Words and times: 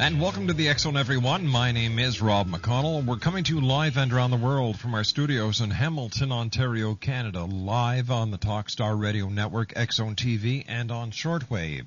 And 0.00 0.20
welcome 0.20 0.46
to 0.46 0.52
the 0.52 0.72
Zone, 0.74 0.96
everyone. 0.96 1.44
My 1.44 1.72
name 1.72 1.98
is 1.98 2.22
Rob 2.22 2.46
McConnell. 2.46 3.04
We're 3.04 3.16
coming 3.16 3.42
to 3.42 3.56
you 3.56 3.60
live 3.60 3.96
and 3.96 4.12
around 4.12 4.30
the 4.30 4.36
world 4.36 4.78
from 4.78 4.94
our 4.94 5.02
studios 5.02 5.60
in 5.60 5.70
Hamilton, 5.70 6.30
Ontario, 6.30 6.94
Canada, 6.94 7.42
live 7.42 8.12
on 8.12 8.30
the 8.30 8.38
Talkstar 8.38 8.96
Radio 8.96 9.28
Network, 9.28 9.72
Zone 9.90 10.14
TV, 10.14 10.64
and 10.68 10.92
on 10.92 11.10
shortwave. 11.10 11.86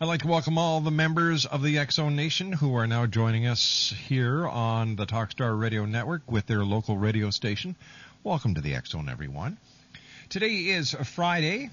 I'd 0.01 0.05
like 0.05 0.21
to 0.21 0.27
welcome 0.27 0.57
all 0.57 0.79
the 0.79 0.91
members 0.91 1.45
of 1.45 1.61
the 1.61 1.77
Zone 1.91 2.15
Nation 2.15 2.53
who 2.53 2.73
are 2.75 2.87
now 2.87 3.05
joining 3.05 3.47
us 3.47 3.93
here 4.07 4.47
on 4.47 4.95
the 4.95 5.05
Talkstar 5.05 5.59
Radio 5.59 5.83
Network 5.85 6.31
with 6.31 6.45
their 6.45 6.63
local 6.63 6.97
radio 6.97 7.31
station. 7.31 7.75
Welcome 8.23 8.55
to 8.55 8.61
the 8.61 8.77
Zone, 8.85 9.09
everyone. 9.09 9.57
Today 10.29 10.55
is 10.55 10.93
Friday. 10.93 11.69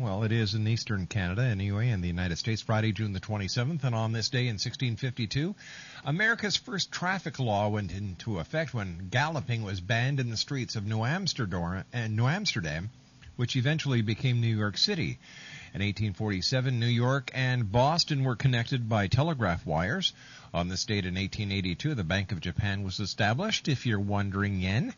Well, 0.00 0.24
it 0.24 0.32
is 0.32 0.54
in 0.54 0.66
eastern 0.66 1.06
Canada 1.06 1.42
anyway, 1.42 1.90
in 1.90 2.00
the 2.00 2.08
United 2.08 2.38
States, 2.38 2.62
Friday, 2.62 2.90
June 2.90 3.12
the 3.12 3.20
27th. 3.20 3.84
And 3.84 3.94
on 3.94 4.12
this 4.12 4.30
day 4.30 4.46
in 4.46 4.54
1652, 4.54 5.54
America's 6.06 6.56
first 6.56 6.90
traffic 6.90 7.38
law 7.38 7.68
went 7.68 7.92
into 7.92 8.38
effect 8.38 8.72
when 8.72 9.08
galloping 9.10 9.62
was 9.62 9.82
banned 9.82 10.18
in 10.18 10.30
the 10.30 10.38
streets 10.38 10.74
of 10.74 10.86
New 10.86 11.04
Amsterdam, 11.04 11.84
and 11.92 12.16
New 12.16 12.26
Amsterdam 12.26 12.88
which 13.36 13.56
eventually 13.56 14.02
became 14.02 14.40
New 14.40 14.54
York 14.54 14.76
City. 14.76 15.18
In 15.72 15.80
1847, 15.80 16.78
New 16.78 16.86
York 16.86 17.30
and 17.32 17.72
Boston 17.72 18.22
were 18.22 18.36
connected 18.36 18.86
by 18.86 19.06
telegraph 19.06 19.64
wires. 19.64 20.12
On 20.52 20.68
this 20.68 20.84
date 20.84 21.06
in 21.06 21.14
1882, 21.14 21.94
the 21.94 22.04
Bank 22.04 22.32
of 22.32 22.40
Japan 22.40 22.82
was 22.82 23.00
established. 23.00 23.66
If 23.66 23.86
you're 23.86 23.98
wondering 23.98 24.60
yen, 24.60 24.94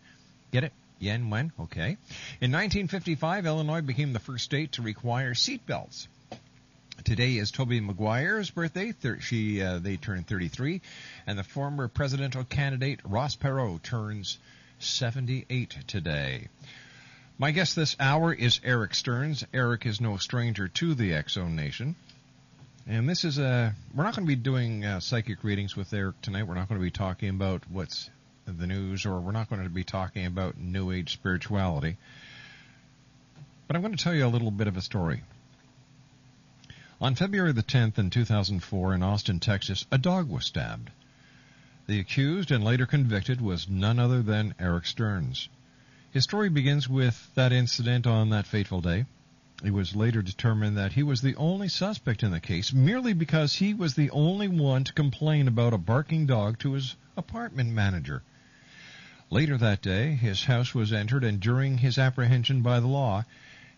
get 0.51 0.65
it? 0.65 0.73
Yen 1.03 1.31
when? 1.31 1.53
Okay. 1.59 1.97
In 2.41 2.53
1955, 2.53 3.45
Illinois 3.45 3.81
became 3.81 4.13
the 4.13 4.21
first 4.21 4.45
state 4.45 4.73
to 4.73 4.83
require 4.83 5.35
seatbelts. 5.35 6.07
Today 7.05 7.39
is 7.39 7.51
Tobey 7.51 7.81
Maguire's 7.81 8.51
birthday. 8.51 8.95
She, 9.21 9.61
uh, 9.61 9.81
they 9.81 9.97
turned 9.97 10.29
33, 10.29 10.81
and 11.27 11.37
the 11.37 11.43
former 11.43 11.89
presidential 11.89 12.45
candidate 12.45 13.01
Ross 13.05 13.35
Perot 13.35 13.83
turns 13.83 14.39
78 14.79 15.77
today. 15.89 16.47
My 17.37 17.51
guest 17.51 17.75
this 17.75 17.97
hour 17.99 18.33
is 18.33 18.61
Erik 18.63 18.95
Stearns. 18.95 19.45
Erik 19.53 19.87
is 19.87 20.01
no 20.01 20.19
stranger 20.19 20.69
to 20.69 20.95
the 20.95 21.15
X 21.15 21.33
Zone 21.33 21.57
Nation. 21.57 21.97
And 22.87 23.09
this 23.09 23.25
is 23.25 23.39
a. 23.39 23.75
We're 23.93 24.05
not 24.05 24.15
going 24.15 24.27
to 24.27 24.37
be 24.37 24.41
doing 24.41 24.85
uh, 24.85 25.01
psychic 25.01 25.43
readings 25.43 25.77
with 25.77 25.93
Erik 25.93 26.21
tonight. 26.23 26.45
We're 26.45 26.55
not 26.55 26.69
going 26.69 26.81
to 26.81 26.85
be 26.85 26.93
talking 26.93 27.31
about 27.31 27.63
what's 27.69 28.09
the 28.47 28.67
news, 28.67 29.07
or 29.07 29.21
we're 29.21 29.33
not 29.33 29.49
going 29.49 29.63
to 29.63 29.71
be 29.71 29.85
talking 29.85 30.27
about 30.27 30.59
New 30.59 30.91
Age 30.91 31.13
spirituality. 31.13 31.97
But 33.67 33.77
I'm 33.77 33.83
going 33.83 33.97
to 33.97 34.03
tell 34.03 34.15
you 34.15 34.27
a 34.27 34.29
little 34.29 34.51
bit 34.51 34.67
of 34.67 34.77
a 34.77 34.83
story. 34.83 35.23
On 37.01 37.15
February 37.15 37.53
the 37.53 37.63
10th 37.63 37.99
in 37.99 38.11
2004 38.11 38.95
in 38.95 39.03
Austin, 39.03 39.41
Texas, 39.41 39.85
a 39.91 39.99
dog 39.99 40.29
was 40.29 40.47
stabbed. 40.47 40.91
The 41.87 41.99
accused 41.99 42.53
and 42.53 42.63
later 42.63 42.87
convicted 42.87 43.41
was 43.41 43.69
none 43.69 43.99
other 43.99 44.23
than 44.23 44.55
Erik 44.59 44.87
Stearns. 44.87 45.49
His 46.13 46.25
story 46.25 46.49
begins 46.49 46.89
with 46.89 47.31
that 47.35 47.53
incident 47.53 48.07
on 48.07 48.31
that 48.31 48.47
fateful 48.47 48.81
day. 48.81 49.07
It 49.65 49.73
was 49.73 49.97
later 49.97 50.23
determined 50.23 50.77
that 50.77 50.93
he 50.93 51.03
was 51.03 51.23
the 51.23 51.37
only 51.37 51.69
suspect 51.69 52.23
in 52.23 52.33
the 52.33 52.41
case 52.41 52.73
merely 52.73 53.13
because 53.13 53.55
he 53.55 53.75
was 53.75 53.95
the 53.95 54.11
only 54.11 54.49
one 54.49 54.85
to 54.85 54.93
complain 54.93 55.49
about 55.49 55.73
a 55.73 55.79
barking 55.79 56.27
dog 56.27 56.59
to 56.61 56.75
his 56.75 56.97
apartment 57.17 57.71
manager. 57.71 58.23
Later 59.33 59.57
that 59.57 59.81
day, 59.81 60.15
his 60.15 60.45
house 60.45 60.75
was 60.75 60.93
entered, 60.93 61.25
and 61.25 61.41
during 61.41 61.79
his 61.79 61.97
apprehension 61.97 62.61
by 62.61 62.81
the 62.81 62.87
law, 62.87 63.25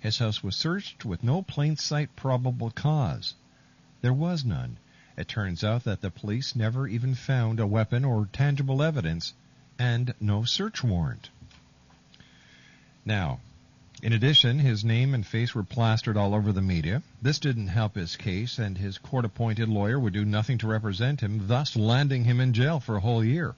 his 0.01 0.19
house 0.19 0.43
was 0.43 0.57
searched 0.57 1.05
with 1.05 1.23
no 1.23 1.43
plain 1.43 1.77
sight 1.77 2.17
probable 2.17 2.73
cause. 2.73 3.35
There 4.01 4.13
was 4.13 4.45
none. 4.45 4.79
It 5.17 5.29
turns 5.29 5.63
out 5.63 5.85
that 5.85 6.01
the 6.01 6.11
police 6.11 6.57
never 6.57 6.89
even 6.89 7.15
found 7.15 7.61
a 7.61 7.69
weapon 7.69 8.05
or 8.05 8.27
tangible 8.33 8.83
evidence, 8.83 9.33
and 9.79 10.13
no 10.19 10.43
search 10.43 10.83
warrant. 10.83 11.31
Now, 13.05 13.39
in 14.03 14.13
addition, 14.13 14.59
his 14.59 14.85
name 14.85 15.15
and 15.15 15.25
face 15.25 15.55
were 15.55 15.63
plastered 15.63 16.17
all 16.17 16.35
over 16.35 16.51
the 16.51 16.63
media. 16.63 17.01
This 17.23 17.39
didn't 17.39 17.69
help 17.69 17.95
his 17.95 18.17
case, 18.17 18.59
and 18.59 18.77
his 18.77 18.99
court 18.99 19.25
appointed 19.25 19.69
lawyer 19.69 20.01
would 20.01 20.15
do 20.15 20.25
nothing 20.25 20.59
to 20.59 20.67
represent 20.67 21.21
him, 21.21 21.47
thus 21.47 21.77
landing 21.77 22.25
him 22.25 22.41
in 22.41 22.55
jail 22.55 22.81
for 22.81 22.97
a 22.97 23.01
whole 23.01 23.23
year. 23.23 23.55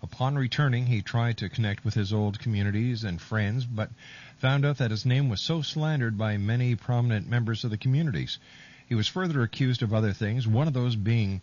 Upon 0.00 0.36
returning, 0.36 0.86
he 0.86 1.02
tried 1.02 1.38
to 1.38 1.48
connect 1.48 1.84
with 1.84 1.94
his 1.94 2.12
old 2.12 2.38
communities 2.38 3.02
and 3.02 3.20
friends, 3.20 3.64
but 3.64 3.90
found 4.36 4.64
out 4.64 4.78
that 4.78 4.92
his 4.92 5.04
name 5.04 5.28
was 5.28 5.40
so 5.40 5.60
slandered 5.60 6.16
by 6.16 6.36
many 6.36 6.76
prominent 6.76 7.28
members 7.28 7.64
of 7.64 7.70
the 7.70 7.76
communities. 7.76 8.38
He 8.86 8.94
was 8.94 9.08
further 9.08 9.42
accused 9.42 9.82
of 9.82 9.92
other 9.92 10.12
things, 10.12 10.46
one 10.46 10.68
of 10.68 10.72
those 10.72 10.94
being 10.94 11.40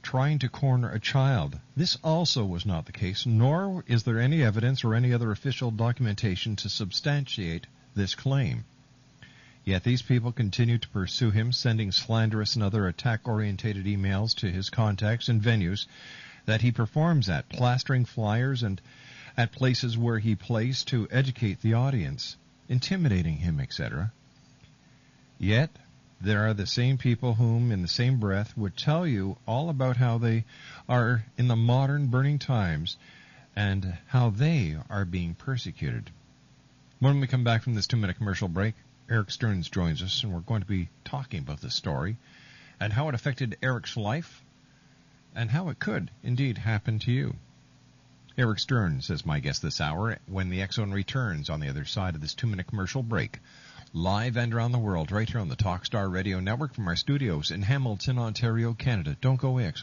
trying 0.00 0.38
to 0.38 0.48
corner 0.48 0.92
a 0.92 1.00
child. 1.00 1.58
This 1.76 1.96
also 2.04 2.44
was 2.44 2.64
not 2.64 2.86
the 2.86 2.92
case, 2.92 3.26
nor 3.26 3.82
is 3.88 4.04
there 4.04 4.20
any 4.20 4.44
evidence 4.44 4.84
or 4.84 4.94
any 4.94 5.12
other 5.12 5.32
official 5.32 5.72
documentation 5.72 6.54
to 6.56 6.68
substantiate 6.68 7.66
this 7.96 8.14
claim. 8.14 8.64
Yet 9.64 9.82
these 9.82 10.02
people 10.02 10.30
continue 10.30 10.78
to 10.78 10.88
pursue 10.88 11.32
him, 11.32 11.50
sending 11.50 11.90
slanderous 11.90 12.54
and 12.54 12.62
other 12.62 12.86
attack-orientated 12.86 13.86
emails 13.86 14.36
to 14.36 14.50
his 14.50 14.70
contacts 14.70 15.28
and 15.28 15.42
venues 15.42 15.86
that 16.48 16.62
he 16.62 16.72
performs 16.72 17.28
at, 17.28 17.46
plastering 17.50 18.06
flyers 18.06 18.62
and 18.62 18.80
at 19.36 19.52
places 19.52 19.98
where 19.98 20.18
he 20.18 20.34
plays 20.34 20.82
to 20.82 21.06
educate 21.10 21.60
the 21.60 21.74
audience, 21.74 22.38
intimidating 22.70 23.36
him, 23.36 23.60
etc. 23.60 24.10
Yet, 25.38 25.68
there 26.22 26.48
are 26.48 26.54
the 26.54 26.66
same 26.66 26.96
people 26.96 27.34
whom, 27.34 27.70
in 27.70 27.82
the 27.82 27.86
same 27.86 28.18
breath, 28.18 28.56
would 28.56 28.78
tell 28.78 29.06
you 29.06 29.36
all 29.46 29.68
about 29.68 29.98
how 29.98 30.16
they 30.16 30.46
are 30.88 31.22
in 31.36 31.48
the 31.48 31.54
modern 31.54 32.06
burning 32.06 32.38
times 32.38 32.96
and 33.54 33.98
how 34.06 34.30
they 34.30 34.74
are 34.88 35.04
being 35.04 35.34
persecuted. 35.34 36.10
When 36.98 37.20
we 37.20 37.26
come 37.26 37.44
back 37.44 37.62
from 37.62 37.74
this 37.74 37.86
two 37.86 37.98
minute 37.98 38.16
commercial 38.16 38.48
break, 38.48 38.74
Erik 39.10 39.30
Stearns 39.30 39.68
joins 39.68 40.02
us, 40.02 40.22
and 40.22 40.32
we're 40.32 40.40
going 40.40 40.62
to 40.62 40.66
be 40.66 40.88
talking 41.04 41.40
about 41.40 41.60
this 41.60 41.74
story 41.74 42.16
and 42.80 42.90
how 42.90 43.10
it 43.10 43.14
affected 43.14 43.58
Erik's 43.62 43.98
life 43.98 44.42
and 45.34 45.50
how 45.50 45.68
it 45.68 45.78
could 45.78 46.10
indeed 46.22 46.58
happen 46.58 46.98
to 46.98 47.12
you. 47.12 47.36
Erik 48.36 48.60
Stearns 48.60 49.10
is 49.10 49.26
my 49.26 49.40
guest 49.40 49.62
this 49.62 49.80
hour 49.80 50.16
when 50.26 50.48
the 50.48 50.64
Zone 50.70 50.92
returns 50.92 51.50
on 51.50 51.58
the 51.58 51.68
other 51.68 51.84
side 51.84 52.14
of 52.14 52.20
this 52.20 52.34
two 52.34 52.46
minute 52.46 52.68
commercial 52.68 53.02
break. 53.02 53.40
Live 53.92 54.36
and 54.36 54.54
around 54.54 54.72
the 54.72 54.78
world, 54.78 55.10
right 55.10 55.28
here 55.28 55.40
on 55.40 55.48
the 55.48 55.56
Talkstar 55.56 56.08
Radio 56.08 56.38
Network 56.38 56.74
from 56.74 56.86
our 56.86 56.96
studios 56.96 57.50
in 57.50 57.62
Hamilton, 57.62 58.18
Ontario, 58.18 58.74
Canada. 58.74 59.16
Don't 59.20 59.40
go 59.40 59.48
away, 59.48 59.64
X 59.64 59.82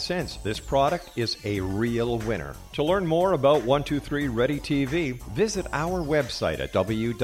this 0.07 0.59
product 0.59 1.11
is 1.15 1.37
a 1.43 1.59
real 1.59 2.17
winner. 2.19 2.55
To 2.73 2.83
learn 2.83 3.05
more 3.05 3.33
about 3.33 3.63
123 3.63 4.27
Ready 4.29 4.59
TV, 4.59 5.21
visit 5.33 5.67
our 5.71 5.99
website 5.99 6.59
at 6.59 6.73
www.xzbn.net. 6.73 7.19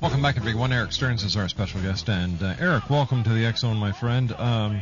Welcome 0.00 0.22
back, 0.22 0.36
everyone. 0.38 0.72
Erik 0.72 0.92
Stearns 0.92 1.24
is 1.24 1.36
our 1.36 1.48
special 1.48 1.82
guest. 1.82 2.08
And 2.08 2.42
uh, 2.42 2.54
Erik, 2.58 2.88
welcome 2.88 3.22
to 3.24 3.30
the 3.30 3.44
X 3.44 3.60
Zone, 3.60 3.76
my 3.76 3.92
friend. 3.92 4.32
Um, 4.32 4.80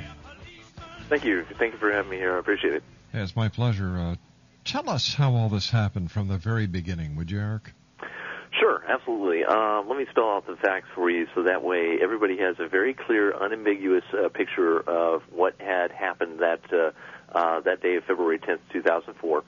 Thank 1.08 1.25
you. 1.25 1.44
Thank 1.58 1.72
you 1.72 1.78
for 1.78 1.90
having 1.90 2.11
me 2.11 2.16
here. 2.16 2.37
I 2.37 2.38
appreciate 2.38 2.75
it. 2.75 2.82
yeah, 3.12 3.22
it's 3.25 3.34
my 3.34 3.49
pleasure. 3.49 3.96
Uh, 3.99 4.14
tell 4.64 4.88
us 4.88 5.14
how 5.14 5.34
all 5.34 5.49
this 5.49 5.70
happened 5.70 6.12
from 6.12 6.28
the 6.28 6.38
very 6.38 6.66
beginning, 6.66 7.16
would 7.16 7.31
you, 7.31 7.40
Erik? 7.40 7.72
Sure, 8.60 8.84
absolutely. 8.88 9.44
Um, 9.44 9.88
let 9.88 9.98
me 9.98 10.06
spell 10.10 10.30
out 10.30 10.46
the 10.46 10.56
facts 10.56 10.86
for 10.94 11.10
you 11.10 11.26
so 11.34 11.42
that 11.42 11.64
way 11.64 11.98
everybody 12.00 12.38
has 12.38 12.56
a 12.60 12.68
very 12.68 12.94
clear, 12.94 13.34
unambiguous 13.34 14.04
uh, 14.12 14.28
picture 14.28 14.78
of 14.88 15.22
what 15.32 15.54
had 15.58 15.90
happened 15.90 16.38
that 16.38 16.60
uh, 16.72 16.92
uh, 17.36 17.60
that 17.62 17.82
day 17.82 17.96
of 17.96 18.04
February 18.04 18.38
10th, 18.38 18.60
2004. 18.72 19.42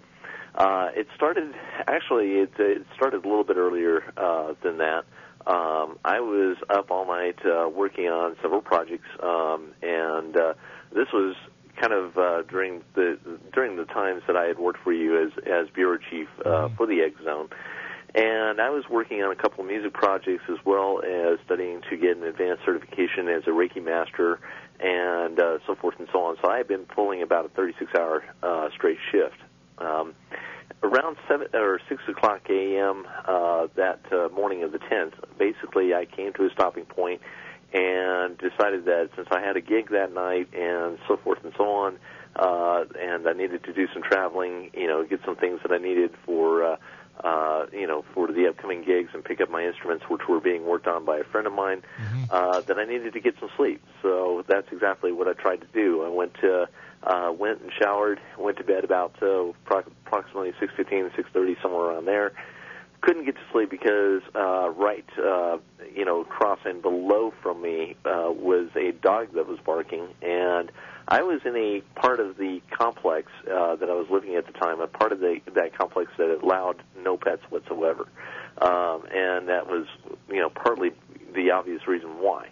Uh, 0.57 0.89
it 0.97 1.07
started, 1.15 1.55
actually, 1.87 2.33
it, 2.33 2.51
it 2.59 2.85
started 2.97 3.25
a 3.25 3.29
little 3.29 3.45
bit 3.45 3.57
earlier 3.57 4.03
uh, 4.17 4.55
than 4.65 4.79
that. 4.79 5.05
Um, 5.47 5.99
I 6.05 6.19
was 6.19 6.57
up 6.69 6.91
all 6.91 7.07
night 7.07 7.39
uh, 7.47 7.69
working 7.69 8.07
on 8.07 8.37
several 8.43 8.61
projects, 8.61 9.07
um, 9.23 9.73
and 9.83 10.37
uh, 10.37 10.55
this 10.93 11.07
was 11.13 11.37
kind 11.81 11.93
of 11.93 12.19
uh, 12.19 12.43
during 12.43 12.83
the 12.95 13.19
during 13.53 13.77
the 13.77 13.85
times 13.85 14.23
that 14.27 14.37
I 14.37 14.47
had 14.47 14.59
worked 14.59 14.81
for 14.83 14.93
you 14.93 15.23
as 15.23 15.31
as 15.47 15.69
bureau 15.73 15.99
chief 16.11 16.27
uh, 16.45 16.69
for 16.77 16.87
the 16.87 17.03
X 17.03 17.15
Zone. 17.23 17.49
And 18.15 18.61
I 18.61 18.71
was 18.71 18.85
working 18.89 19.23
on 19.23 19.31
a 19.31 19.37
couple 19.37 19.61
of 19.61 19.67
music 19.67 19.93
projects 19.93 20.45
as 20.49 20.57
well 20.65 21.03
as 21.05 21.39
studying 21.45 21.83
to 21.91 21.97
get 21.97 22.17
an 22.17 22.23
advanced 22.23 22.65
certification 22.65 23.29
as 23.29 23.43
a 23.47 23.51
Reiki 23.51 23.83
master 23.83 24.41
and 24.81 25.39
uh, 25.39 25.59
so 25.67 25.75
forth 25.75 25.97
and 25.99 26.09
so 26.13 26.23
on. 26.23 26.37
So 26.43 26.51
I 26.51 26.59
had 26.59 26.69
been 26.69 26.85
pulling 26.85 27.23
about 27.23 27.47
a 27.47 27.49
36 27.49 27.93
hour 27.95 28.25
uh, 28.43 28.69
straight 28.75 28.99
shift. 29.11 29.37
Um, 29.79 30.15
around 30.83 31.17
seven 31.29 31.49
or 31.55 31.81
six 31.89 32.03
o'clock 32.09 32.43
a.m. 32.49 33.07
Uh, 33.27 33.67
that 33.77 34.01
uh, 34.13 34.29
morning 34.35 34.63
of 34.63 34.73
the 34.73 34.79
10th, 34.79 35.15
basically 35.39 35.95
I 35.95 36.05
came 36.05 36.33
to 36.35 36.47
a 36.47 36.51
stopping 36.51 36.85
point 36.85 37.21
and 37.73 38.39
decided 38.39 38.85
that 38.87 39.11
since 39.17 39.29
I 39.31 39.41
had 39.41 39.57
a 39.57 39.61
gig 39.61 39.91
that 39.91 40.13
night 40.13 40.49
and 40.55 40.99
so 41.09 41.17
forth 41.17 41.39
and 41.45 41.53
so 41.57 41.65
on, 41.65 41.99
uh, 42.37 42.85
and 42.99 43.27
I 43.27 43.33
needed 43.33 43.65
to 43.65 43.73
do 43.73 43.87
some 43.93 44.03
traveling, 44.03 44.71
you 44.75 44.87
know, 44.87 45.05
get 45.05 45.21
some 45.25 45.37
things 45.37 45.61
that 45.63 45.73
I 45.73 45.79
needed 45.79 46.15
for, 46.25 46.65
uh, 46.65 46.77
uh, 47.23 47.67
you 47.73 47.87
know, 47.87 48.05
for 48.15 48.29
the 48.29 48.47
upcoming 48.49 48.85
gigs 48.85 49.11
and 49.15 49.25
pick 49.25 49.41
up 49.41 49.51
my 49.51 49.65
instruments, 49.65 50.05
which 50.09 50.23
were 50.29 50.41
being 50.41 50.67
worked 50.67 50.87
on 50.87 51.05
by 51.05 51.19
a 51.19 51.25
friend 51.25 51.47
of 51.47 51.53
mine, 51.53 51.83
uh, 52.31 52.61
that 52.63 52.79
I 52.79 52.85
needed 52.85 53.13
to 53.15 53.21
get 53.21 53.35
some 53.41 53.49
sleep. 53.57 53.83
So 54.03 54.45
that's 54.49 54.69
exactly 54.73 55.13
what 55.13 55.29
I 55.29 55.33
tried 55.33 55.61
to 55.61 55.67
do. 55.73 56.03
I 56.03 56.09
went 56.09 56.35
to, 56.43 56.69
uh, 57.03 57.33
went 57.33 57.61
and 57.63 57.71
showered, 57.73 58.21
went 58.39 58.59
to 58.59 58.65
bed 58.65 58.85
about 58.85 59.15
uh, 59.23 59.53
pro- 59.65 59.85
approximately 60.07 60.53
6:15, 60.61 61.11
6:30, 61.17 61.63
somewhere 61.63 61.87
around 61.87 62.05
there 62.07 62.33
couldn't 63.01 63.25
get 63.25 63.35
to 63.37 63.41
sleep 63.53 63.71
because 63.71 64.23
uh, 64.35 64.71
right, 64.71 65.07
uh, 65.19 65.59
you 65.95 66.05
know, 66.05 66.25
crossing 66.25 66.81
below 66.81 67.33
from 67.43 67.63
me 67.63 67.97
uh, 68.05 68.31
was 68.31 68.69
a 68.77 68.93
dog 68.93 69.33
that 69.35 69.47
was 69.47 69.59
barking, 69.65 70.09
and 70.23 70.71
I 71.09 71.23
was 71.23 71.41
in 71.45 71.57
a 71.57 71.83
part 71.99 72.21
of 72.21 72.37
the 72.37 72.61
complex 72.71 73.31
uh, 73.45 73.77
that 73.77 73.89
I 73.89 73.95
was 73.95 74.09
living 74.11 74.35
at 74.35 74.47
the 74.47 74.53
time, 74.53 74.81
a 74.81 74.87
part 74.87 75.13
of 75.13 75.21
the 75.21 75.41
that 75.55 75.77
complex 75.77 76.11
that 76.19 76.41
allowed 76.43 76.83
no 76.99 77.17
pets 77.17 77.43
whatsoever, 77.49 78.09
um, 78.59 79.05
and 79.13 79.49
that 79.49 79.67
was, 79.69 79.87
you 80.29 80.41
know, 80.41 80.51
partly 80.51 80.91
the 81.35 81.51
obvious 81.51 81.87
reason 81.87 82.11
why. 82.19 82.49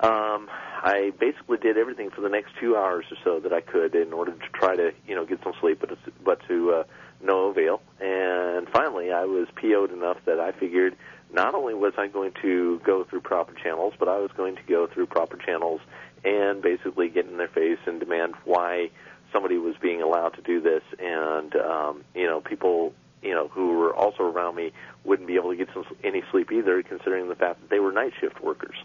Um, 0.00 0.48
I 0.82 1.12
basically 1.18 1.58
did 1.58 1.78
everything 1.78 2.10
for 2.10 2.20
the 2.20 2.28
next 2.28 2.52
two 2.60 2.76
hours 2.76 3.06
or 3.10 3.16
so 3.24 3.40
that 3.40 3.52
I 3.52 3.60
could 3.60 3.94
in 3.94 4.12
order 4.12 4.32
to 4.32 4.48
try 4.52 4.76
to, 4.76 4.92
you 5.06 5.14
know, 5.14 5.24
get 5.24 5.42
some 5.42 5.54
sleep, 5.60 5.78
but 5.80 5.96
but 6.22 6.40
to 6.48 6.72
uh, 6.72 6.84
no 7.22 7.50
avail. 7.50 7.80
And 8.00 8.68
finally, 8.68 9.12
I 9.12 9.24
was 9.24 9.48
PO'd 9.54 9.92
enough 9.92 10.18
that 10.26 10.40
I 10.40 10.52
figured 10.52 10.96
not 11.32 11.54
only 11.54 11.74
was 11.74 11.94
I 11.96 12.08
going 12.08 12.32
to 12.42 12.80
go 12.84 13.04
through 13.04 13.20
proper 13.20 13.54
channels, 13.54 13.94
but 13.98 14.08
I 14.08 14.18
was 14.18 14.30
going 14.36 14.56
to 14.56 14.62
go 14.62 14.86
through 14.86 15.06
proper 15.06 15.36
channels 15.36 15.80
and 16.24 16.60
basically 16.62 17.08
get 17.08 17.26
in 17.26 17.36
their 17.36 17.48
face 17.48 17.78
and 17.86 18.00
demand 18.00 18.34
why 18.44 18.90
somebody 19.32 19.58
was 19.58 19.74
being 19.80 20.02
allowed 20.02 20.30
to 20.30 20.42
do 20.42 20.60
this. 20.60 20.82
And 20.98 21.54
um, 21.56 22.04
you 22.14 22.26
know, 22.26 22.40
people, 22.40 22.92
you 23.22 23.34
know, 23.34 23.48
who 23.48 23.78
were 23.78 23.94
also 23.94 24.24
around 24.24 24.56
me 24.56 24.72
wouldn't 25.04 25.28
be 25.28 25.36
able 25.36 25.50
to 25.50 25.56
get 25.56 25.68
some, 25.72 25.84
any 26.02 26.22
sleep 26.30 26.52
either, 26.52 26.82
considering 26.82 27.28
the 27.28 27.34
fact 27.34 27.60
that 27.60 27.70
they 27.70 27.78
were 27.78 27.92
night 27.92 28.12
shift 28.20 28.42
workers. 28.42 28.76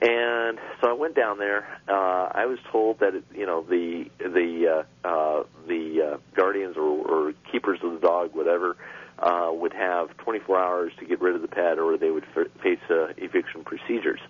And 0.00 0.58
so 0.80 0.90
I 0.90 0.94
went 0.94 1.14
down 1.14 1.38
there. 1.38 1.66
Uh, 1.88 2.28
I 2.32 2.46
was 2.46 2.58
told 2.70 3.00
that 3.00 3.14
it, 3.14 3.24
you 3.34 3.46
know 3.46 3.62
the 3.62 4.06
the 4.18 4.84
uh, 5.04 5.08
uh, 5.08 5.44
the 5.68 6.14
uh, 6.14 6.16
guardians 6.34 6.76
or, 6.76 6.82
or 6.82 7.32
keepers 7.50 7.78
of 7.82 7.92
the 7.92 7.98
dog, 7.98 8.34
whatever, 8.34 8.76
uh, 9.18 9.50
would 9.52 9.74
have 9.74 10.16
24 10.16 10.58
hours 10.58 10.92
to 10.98 11.04
get 11.04 11.20
rid 11.20 11.36
of 11.36 11.42
the 11.42 11.48
pet, 11.48 11.78
or 11.78 11.98
they 11.98 12.10
would 12.10 12.24
f- 12.34 12.48
face 12.62 12.80
uh, 12.90 13.08
eviction 13.18 13.64
procedures. 13.64 14.20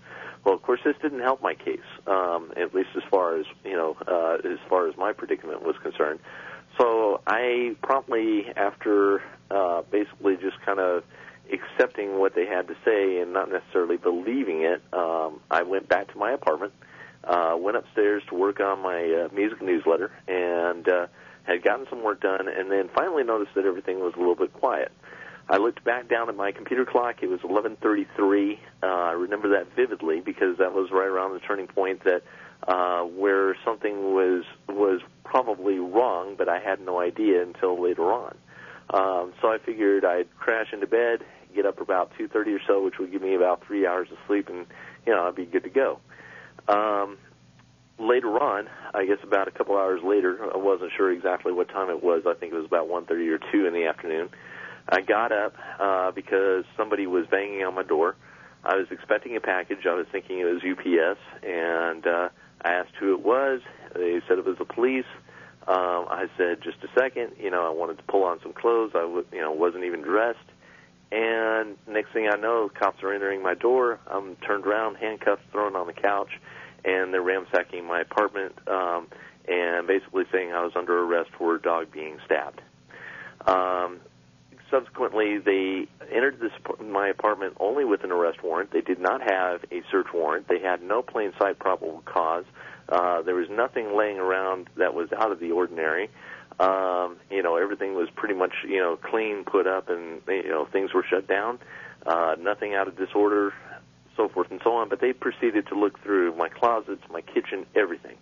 Well, 0.44 0.54
of 0.54 0.62
course, 0.62 0.80
this 0.84 0.96
didn't 1.00 1.20
help 1.20 1.40
my 1.40 1.54
case, 1.54 1.78
um, 2.08 2.52
at 2.56 2.74
least 2.74 2.90
as 2.96 3.02
far 3.08 3.36
as 3.38 3.46
you 3.64 3.76
know, 3.76 3.96
uh, 4.06 4.46
as 4.46 4.58
far 4.68 4.88
as 4.88 4.96
my 4.96 5.12
predicament 5.12 5.62
was 5.62 5.76
concerned. 5.82 6.18
So 6.78 7.20
I 7.26 7.76
promptly, 7.82 8.46
after 8.56 9.22
uh, 9.50 9.82
basically 9.90 10.36
just 10.36 10.60
kind 10.64 10.80
of 10.80 11.04
accepting 11.52 12.18
what 12.18 12.34
they 12.34 12.46
had 12.46 12.68
to 12.68 12.76
say 12.84 13.18
and 13.18 13.32
not 13.32 13.50
necessarily 13.50 13.96
believing 13.96 14.62
it, 14.62 14.82
um, 14.92 15.40
I 15.50 15.62
went 15.62 15.88
back 15.88 16.12
to 16.12 16.18
my 16.18 16.32
apartment, 16.32 16.72
uh, 17.24 17.56
went 17.58 17.76
upstairs 17.76 18.22
to 18.28 18.34
work 18.34 18.60
on 18.60 18.80
my 18.80 19.26
uh, 19.26 19.34
music 19.34 19.62
newsletter, 19.62 20.10
and 20.28 20.88
uh, 20.88 21.06
had 21.44 21.62
gotten 21.62 21.86
some 21.90 22.02
work 22.02 22.20
done, 22.20 22.48
and 22.48 22.70
then 22.70 22.88
finally 22.94 23.24
noticed 23.24 23.54
that 23.54 23.64
everything 23.64 24.00
was 24.00 24.14
a 24.14 24.18
little 24.18 24.36
bit 24.36 24.52
quiet. 24.52 24.92
I 25.48 25.56
looked 25.56 25.84
back 25.84 26.08
down 26.08 26.28
at 26.28 26.36
my 26.36 26.52
computer 26.52 26.84
clock. 26.84 27.22
It 27.22 27.28
was 27.28 27.40
11:33. 27.40 28.58
Uh, 28.82 28.86
I 28.86 29.12
remember 29.12 29.50
that 29.50 29.74
vividly 29.74 30.20
because 30.20 30.58
that 30.58 30.72
was 30.72 30.90
right 30.90 31.08
around 31.08 31.34
the 31.34 31.40
turning 31.40 31.66
point 31.66 32.04
that 32.04 32.22
uh, 32.66 33.02
where 33.02 33.56
something 33.64 34.14
was 34.14 34.44
was 34.68 35.00
probably 35.24 35.78
wrong, 35.78 36.36
but 36.36 36.48
I 36.48 36.60
had 36.60 36.80
no 36.80 37.00
idea 37.00 37.42
until 37.42 37.80
later 37.82 38.12
on. 38.12 38.36
Um, 38.90 39.32
so 39.40 39.48
I 39.48 39.58
figured 39.58 40.04
I'd 40.04 40.28
crash 40.38 40.72
into 40.72 40.86
bed, 40.86 41.24
get 41.54 41.66
up 41.66 41.80
about 41.80 42.12
2:30 42.18 42.54
or 42.54 42.60
so, 42.66 42.82
which 42.82 42.98
would 42.98 43.12
give 43.12 43.22
me 43.22 43.34
about 43.34 43.64
three 43.66 43.86
hours 43.86 44.08
of 44.10 44.18
sleep, 44.26 44.48
and 44.48 44.66
you 45.06 45.12
know 45.12 45.26
I'd 45.26 45.34
be 45.34 45.46
good 45.46 45.64
to 45.64 45.70
go. 45.70 45.98
Um, 46.68 47.18
later 47.98 48.38
on, 48.42 48.68
I 48.94 49.04
guess 49.04 49.18
about 49.22 49.48
a 49.48 49.50
couple 49.50 49.76
hours 49.76 50.02
later, 50.02 50.38
I 50.52 50.56
wasn't 50.56 50.92
sure 50.96 51.10
exactly 51.10 51.52
what 51.52 51.68
time 51.68 51.90
it 51.90 52.02
was. 52.02 52.22
I 52.26 52.34
think 52.34 52.52
it 52.52 52.56
was 52.56 52.66
about 52.66 52.88
1:30 52.88 53.28
or 53.30 53.38
2 53.38 53.66
in 53.66 53.72
the 53.72 53.86
afternoon. 53.86 54.30
I 54.88 55.00
got 55.00 55.32
up 55.32 55.54
uh, 55.78 56.10
because 56.10 56.64
somebody 56.76 57.06
was 57.06 57.26
banging 57.26 57.64
on 57.64 57.74
my 57.74 57.84
door. 57.84 58.16
I 58.64 58.76
was 58.76 58.86
expecting 58.90 59.36
a 59.36 59.40
package. 59.40 59.86
I 59.86 59.94
was 59.94 60.06
thinking 60.10 60.38
it 60.38 60.44
was 60.44 60.62
UPS, 60.62 61.20
and 61.42 62.06
uh, 62.06 62.28
I 62.62 62.72
asked 62.72 62.94
who 62.98 63.14
it 63.14 63.24
was. 63.24 63.60
They 63.94 64.20
said 64.28 64.38
it 64.38 64.44
was 64.44 64.58
the 64.58 64.64
police. 64.64 65.06
Um, 65.66 66.06
I 66.10 66.26
said, 66.36 66.62
just 66.62 66.78
a 66.82 66.88
second. 66.98 67.32
You 67.38 67.50
know, 67.50 67.66
I 67.66 67.70
wanted 67.70 67.98
to 67.98 68.02
pull 68.04 68.24
on 68.24 68.40
some 68.42 68.52
clothes. 68.52 68.92
I 68.94 69.02
w- 69.02 69.26
you 69.32 69.40
know 69.40 69.52
wasn't 69.52 69.84
even 69.84 70.02
dressed. 70.02 70.38
And 71.12 71.76
next 71.86 72.12
thing 72.12 72.26
I 72.26 72.36
know, 72.36 72.70
cops 72.70 73.02
are 73.02 73.12
entering 73.12 73.42
my 73.42 73.52
door. 73.52 74.00
I'm 74.06 74.36
turned 74.36 74.64
around, 74.66 74.96
handcuffs 74.96 75.42
thrown 75.52 75.76
on 75.76 75.86
the 75.86 75.92
couch, 75.92 76.30
and 76.86 77.12
they're 77.12 77.20
ransacking 77.20 77.84
my 77.84 78.00
apartment 78.00 78.56
um, 78.66 79.08
and 79.46 79.86
basically 79.86 80.24
saying 80.32 80.52
I 80.52 80.64
was 80.64 80.72
under 80.74 81.04
arrest 81.04 81.30
for 81.36 81.56
a 81.56 81.60
dog 81.60 81.92
being 81.92 82.16
stabbed. 82.24 82.62
Um, 83.46 84.00
subsequently, 84.70 85.36
they 85.36 85.86
entered 86.10 86.40
this 86.40 86.52
my 86.82 87.08
apartment 87.08 87.58
only 87.60 87.84
with 87.84 88.04
an 88.04 88.10
arrest 88.10 88.42
warrant. 88.42 88.70
They 88.72 88.80
did 88.80 88.98
not 88.98 89.20
have 89.20 89.64
a 89.70 89.82
search 89.90 90.06
warrant. 90.14 90.48
They 90.48 90.60
had 90.60 90.82
no 90.82 91.02
plain 91.02 91.34
sight 91.38 91.58
probable 91.58 92.02
cause. 92.06 92.46
Uh, 92.88 93.20
there 93.20 93.34
was 93.34 93.48
nothing 93.50 93.94
laying 93.96 94.18
around 94.18 94.70
that 94.76 94.94
was 94.94 95.12
out 95.12 95.30
of 95.30 95.40
the 95.40 95.52
ordinary. 95.52 96.08
Um, 96.60 97.16
you 97.30 97.42
know, 97.42 97.56
everything 97.56 97.94
was 97.94 98.08
pretty 98.14 98.34
much 98.34 98.52
you 98.66 98.78
know 98.78 98.96
clean, 98.96 99.44
put 99.44 99.66
up, 99.66 99.88
and 99.88 100.20
you 100.28 100.48
know 100.48 100.66
things 100.66 100.92
were 100.92 101.04
shut 101.08 101.26
down. 101.26 101.58
Uh, 102.06 102.34
nothing 102.38 102.74
out 102.74 102.88
of 102.88 102.96
disorder, 102.96 103.54
so 104.16 104.28
forth 104.28 104.50
and 104.50 104.60
so 104.64 104.74
on. 104.74 104.88
But 104.88 105.00
they 105.00 105.12
proceeded 105.12 105.66
to 105.68 105.74
look 105.78 106.02
through 106.02 106.36
my 106.36 106.48
closets, 106.48 107.02
my 107.10 107.20
kitchen, 107.20 107.66
everything. 107.74 108.16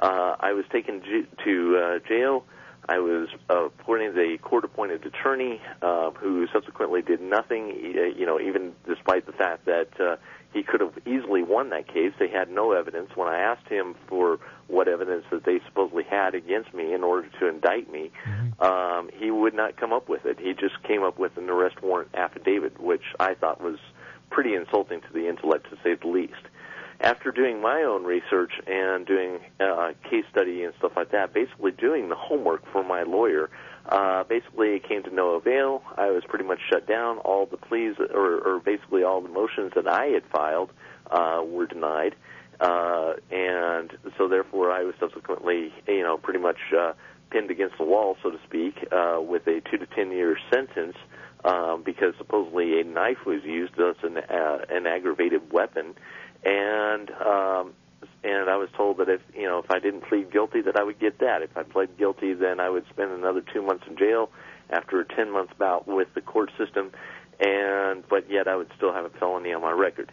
Uh, 0.00 0.36
I 0.40 0.52
was 0.52 0.64
taken 0.70 1.02
to 1.44 1.76
uh, 1.76 1.98
jail. 2.08 2.44
I 2.88 2.98
was 2.98 3.28
uh, 3.48 3.66
appointed 3.66 4.18
a 4.18 4.38
court-appointed 4.38 5.06
attorney 5.06 5.60
uh, 5.80 6.10
who 6.10 6.46
subsequently 6.52 7.02
did 7.02 7.20
nothing. 7.20 7.70
uh, 7.70 8.18
You 8.18 8.26
know, 8.26 8.40
even 8.40 8.72
despite 8.86 9.26
the 9.26 9.32
fact 9.32 9.66
that 9.66 9.88
uh, 10.00 10.16
he 10.52 10.62
could 10.62 10.80
have 10.80 10.94
easily 11.06 11.42
won 11.42 11.70
that 11.70 11.86
case, 11.86 12.12
they 12.18 12.28
had 12.28 12.50
no 12.50 12.72
evidence. 12.72 13.10
When 13.14 13.28
I 13.28 13.38
asked 13.38 13.68
him 13.68 13.94
for 14.08 14.40
what 14.66 14.88
evidence 14.88 15.24
that 15.30 15.44
they 15.44 15.60
supposedly 15.66 16.04
had 16.04 16.34
against 16.34 16.74
me 16.74 16.92
in 16.92 17.04
order 17.04 17.28
to 17.38 17.46
indict 17.46 17.90
me, 17.92 18.10
um, 18.58 19.10
he 19.14 19.30
would 19.30 19.54
not 19.54 19.76
come 19.76 19.92
up 19.92 20.08
with 20.08 20.26
it. 20.26 20.40
He 20.40 20.52
just 20.54 20.82
came 20.82 21.02
up 21.04 21.18
with 21.18 21.36
an 21.36 21.48
arrest 21.48 21.82
warrant 21.82 22.10
affidavit, 22.14 22.80
which 22.80 23.04
I 23.20 23.34
thought 23.34 23.60
was 23.60 23.78
pretty 24.30 24.54
insulting 24.54 25.00
to 25.02 25.12
the 25.12 25.28
intellect, 25.28 25.70
to 25.70 25.76
say 25.84 25.94
the 25.94 26.08
least 26.08 26.42
after 27.00 27.30
doing 27.30 27.60
my 27.60 27.82
own 27.82 28.04
research 28.04 28.52
and 28.66 29.06
doing 29.06 29.38
uh, 29.58 29.92
case 30.08 30.24
study 30.30 30.62
and 30.64 30.74
stuff 30.78 30.92
like 30.96 31.10
that, 31.12 31.32
basically 31.32 31.72
doing 31.72 32.08
the 32.08 32.14
homework 32.14 32.62
for 32.72 32.84
my 32.84 33.02
lawyer, 33.02 33.50
uh, 33.86 34.24
basically 34.24 34.76
it 34.76 34.86
came 34.86 35.02
to 35.02 35.14
no 35.14 35.30
avail. 35.30 35.82
I 35.96 36.10
was 36.10 36.22
pretty 36.28 36.44
much 36.44 36.58
shut 36.70 36.86
down. 36.86 37.18
All 37.18 37.46
the 37.46 37.56
pleas, 37.56 37.96
or, 37.98 38.40
or 38.40 38.60
basically 38.60 39.02
all 39.02 39.20
the 39.22 39.28
motions 39.30 39.72
that 39.74 39.88
I 39.88 40.06
had 40.06 40.24
filed, 40.26 40.70
uh, 41.10 41.42
were 41.44 41.66
denied. 41.66 42.14
Uh, 42.60 43.14
and 43.30 43.90
so 44.18 44.28
therefore 44.28 44.70
I 44.70 44.82
was 44.82 44.94
subsequently, 45.00 45.72
you 45.88 46.02
know, 46.02 46.18
pretty 46.18 46.40
much 46.40 46.58
uh, 46.78 46.92
pinned 47.30 47.50
against 47.50 47.78
the 47.78 47.84
wall, 47.84 48.18
so 48.22 48.30
to 48.30 48.38
speak, 48.46 48.86
uh, 48.92 49.18
with 49.20 49.46
a 49.46 49.62
two 49.70 49.78
to 49.78 49.86
ten 49.86 50.12
year 50.12 50.36
sentence 50.52 50.96
um, 51.44 51.82
because 51.82 52.14
supposedly 52.18 52.80
a 52.80 52.84
knife 52.84 53.24
was 53.24 53.42
used 53.44 53.78
as 53.78 53.96
an, 54.02 54.18
uh, 54.18 54.58
an 54.68 54.86
aggravated 54.86 55.52
weapon 55.52 55.94
and 56.44 57.10
um, 57.10 57.72
and 58.22 58.50
I 58.50 58.56
was 58.56 58.68
told 58.76 58.98
that 58.98 59.08
if 59.08 59.20
you 59.34 59.44
know 59.44 59.58
if 59.58 59.70
I 59.70 59.78
didn't 59.78 60.02
plead 60.02 60.30
guilty, 60.32 60.60
that 60.62 60.76
I 60.76 60.82
would 60.82 60.98
get 60.98 61.18
that. 61.18 61.42
If 61.42 61.56
I 61.56 61.62
pled 61.62 61.96
guilty, 61.98 62.34
then 62.34 62.60
I 62.60 62.68
would 62.70 62.84
spend 62.90 63.12
another 63.12 63.42
two 63.52 63.62
months 63.62 63.84
in 63.88 63.96
jail 63.96 64.30
after 64.70 65.00
a 65.00 65.04
ten 65.04 65.30
month 65.30 65.50
bout 65.58 65.86
with 65.86 66.08
the 66.14 66.20
court 66.20 66.50
system, 66.58 66.92
and 67.38 68.06
but 68.08 68.30
yet 68.30 68.48
I 68.48 68.56
would 68.56 68.70
still 68.76 68.92
have 68.92 69.04
a 69.04 69.10
felony 69.10 69.52
on 69.52 69.62
my 69.62 69.72
record. 69.72 70.12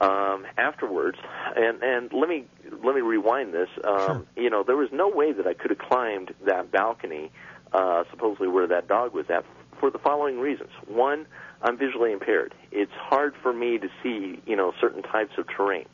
Um, 0.00 0.44
afterwards, 0.58 1.18
and 1.54 1.80
and 1.82 2.12
let 2.12 2.28
me 2.28 2.46
let 2.82 2.96
me 2.96 3.00
rewind 3.00 3.54
this. 3.54 3.68
Um, 3.84 4.26
You 4.36 4.50
know, 4.50 4.64
there 4.64 4.76
was 4.76 4.90
no 4.92 5.08
way 5.08 5.32
that 5.32 5.46
I 5.46 5.54
could 5.54 5.70
have 5.70 5.78
climbed 5.78 6.34
that 6.46 6.72
balcony, 6.72 7.30
uh, 7.72 8.02
supposedly 8.10 8.48
where 8.48 8.66
that 8.66 8.88
dog 8.88 9.14
was 9.14 9.30
at, 9.30 9.44
for 9.78 9.90
the 9.92 9.98
following 9.98 10.40
reasons. 10.40 10.70
One, 10.88 11.26
I'm 11.64 11.78
visually 11.78 12.12
impaired. 12.12 12.54
It's 12.70 12.92
hard 12.92 13.34
for 13.42 13.52
me 13.52 13.78
to 13.78 13.88
see, 14.02 14.38
you 14.46 14.54
know, 14.54 14.74
certain 14.80 15.02
types 15.02 15.32
of 15.38 15.46
terrain 15.48 15.86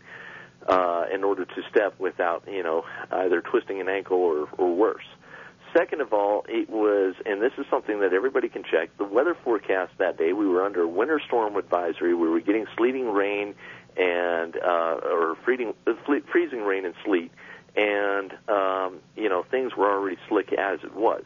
uh, 0.66 1.04
in 1.14 1.22
order 1.22 1.44
to 1.44 1.62
step 1.70 1.94
without, 2.00 2.42
you 2.50 2.64
know, 2.64 2.84
either 3.12 3.40
twisting 3.40 3.80
an 3.80 3.88
ankle 3.88 4.18
or, 4.18 4.48
or 4.58 4.74
worse. 4.74 5.04
Second 5.72 6.00
of 6.00 6.12
all, 6.12 6.44
it 6.48 6.68
was, 6.68 7.14
and 7.24 7.40
this 7.40 7.52
is 7.56 7.64
something 7.70 8.00
that 8.00 8.12
everybody 8.12 8.48
can 8.48 8.64
check, 8.64 8.90
the 8.98 9.04
weather 9.04 9.36
forecast 9.44 9.92
that 9.98 10.18
day, 10.18 10.32
we 10.32 10.48
were 10.48 10.64
under 10.64 10.88
winter 10.88 11.20
storm 11.24 11.54
advisory. 11.54 12.12
We 12.14 12.28
were 12.28 12.40
getting 12.40 12.66
sleeting 12.76 13.08
rain 13.12 13.54
and, 13.96 14.56
uh, 14.56 14.98
or 15.04 15.36
freezing, 15.44 15.74
freezing 16.32 16.62
rain 16.62 16.84
and 16.84 16.94
sleet. 17.04 17.30
And, 17.76 18.32
um, 18.48 18.98
you 19.16 19.28
know, 19.28 19.44
things 19.48 19.76
were 19.76 19.88
already 19.88 20.18
slick 20.28 20.52
as 20.52 20.80
it 20.82 20.96
was 20.96 21.22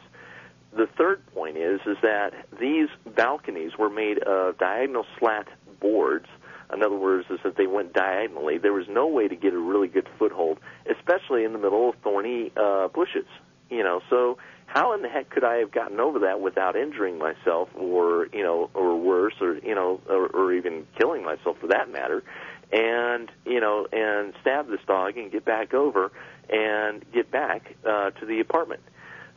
the 0.75 0.87
third 0.97 1.25
point 1.33 1.57
is 1.57 1.79
is 1.85 1.97
that 2.01 2.33
these 2.59 2.89
balconies 3.15 3.77
were 3.77 3.89
made 3.89 4.19
of 4.19 4.57
diagonal 4.57 5.05
slat 5.17 5.47
boards. 5.79 6.27
In 6.73 6.83
other 6.83 6.97
words, 6.97 7.27
is 7.29 7.39
that 7.43 7.57
they 7.57 7.67
went 7.67 7.93
diagonally. 7.93 8.57
There 8.57 8.73
was 8.73 8.87
no 8.89 9.07
way 9.07 9.27
to 9.27 9.35
get 9.35 9.53
a 9.53 9.59
really 9.59 9.87
good 9.87 10.09
foothold, 10.17 10.59
especially 10.89 11.43
in 11.43 11.53
the 11.53 11.59
middle 11.59 11.89
of 11.89 11.95
thorny 12.03 12.51
uh, 12.57 12.87
bushes. 12.89 13.27
You 13.69 13.83
know, 13.83 14.01
so 14.09 14.37
how 14.65 14.93
in 14.93 15.01
the 15.01 15.09
heck 15.09 15.29
could 15.29 15.43
I 15.43 15.57
have 15.57 15.71
gotten 15.71 15.99
over 15.99 16.19
that 16.19 16.41
without 16.41 16.75
injuring 16.75 17.17
myself, 17.17 17.69
or 17.75 18.27
you 18.33 18.43
know, 18.43 18.69
or 18.73 18.97
worse, 18.97 19.35
or 19.41 19.57
you 19.59 19.75
know, 19.75 20.01
or, 20.09 20.27
or 20.27 20.53
even 20.53 20.85
killing 20.97 21.23
myself 21.23 21.57
for 21.59 21.67
that 21.67 21.91
matter? 21.91 22.23
And 22.71 23.31
you 23.45 23.61
know, 23.61 23.87
and 23.91 24.33
stab 24.41 24.67
this 24.67 24.81
dog 24.87 25.17
and 25.17 25.31
get 25.31 25.45
back 25.45 25.73
over 25.73 26.11
and 26.49 27.05
get 27.13 27.31
back 27.31 27.75
uh, 27.87 28.09
to 28.11 28.25
the 28.25 28.39
apartment. 28.39 28.81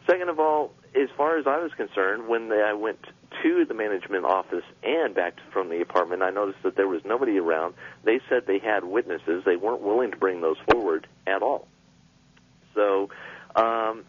Second 0.06 0.30
of 0.30 0.40
all, 0.40 0.72
as 0.94 1.08
far 1.16 1.38
as 1.38 1.46
I 1.46 1.58
was 1.58 1.72
concerned, 1.76 2.28
when 2.28 2.48
they, 2.48 2.62
I 2.62 2.72
went 2.72 2.98
to 3.42 3.64
the 3.64 3.74
management 3.74 4.24
office 4.24 4.64
and 4.82 5.14
back 5.14 5.34
from 5.52 5.68
the 5.68 5.80
apartment, 5.80 6.22
I 6.22 6.30
noticed 6.30 6.62
that 6.62 6.76
there 6.76 6.88
was 6.88 7.02
nobody 7.04 7.38
around. 7.38 7.74
They 8.04 8.20
said 8.28 8.46
they 8.46 8.58
had 8.58 8.84
witnesses. 8.84 9.44
They 9.44 9.56
weren't 9.56 9.82
willing 9.82 10.10
to 10.10 10.16
bring 10.16 10.40
those 10.40 10.56
forward 10.70 11.06
at 11.26 11.42
all. 11.42 11.68
So 12.74 13.10
um, 13.56 14.04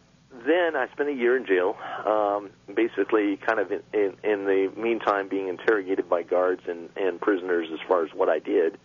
then 0.46 0.76
I 0.76 0.88
spent 0.92 1.10
a 1.10 1.14
year 1.14 1.36
in 1.36 1.46
jail, 1.46 1.76
um, 2.06 2.52
basically 2.74 3.38
kind 3.38 3.60
of 3.60 3.72
in, 3.72 3.82
in, 3.94 4.16
in 4.24 4.46
the 4.46 4.72
meantime 4.78 5.28
being 5.28 5.48
interrogated 5.48 6.10
by 6.10 6.24
guards 6.24 6.62
and, 6.68 6.90
and 6.96 7.20
prisoners 7.20 7.68
as 7.74 7.80
far 7.88 8.06
as 8.06 8.12
what 8.14 8.30
I 8.30 8.40
did. 8.40 8.78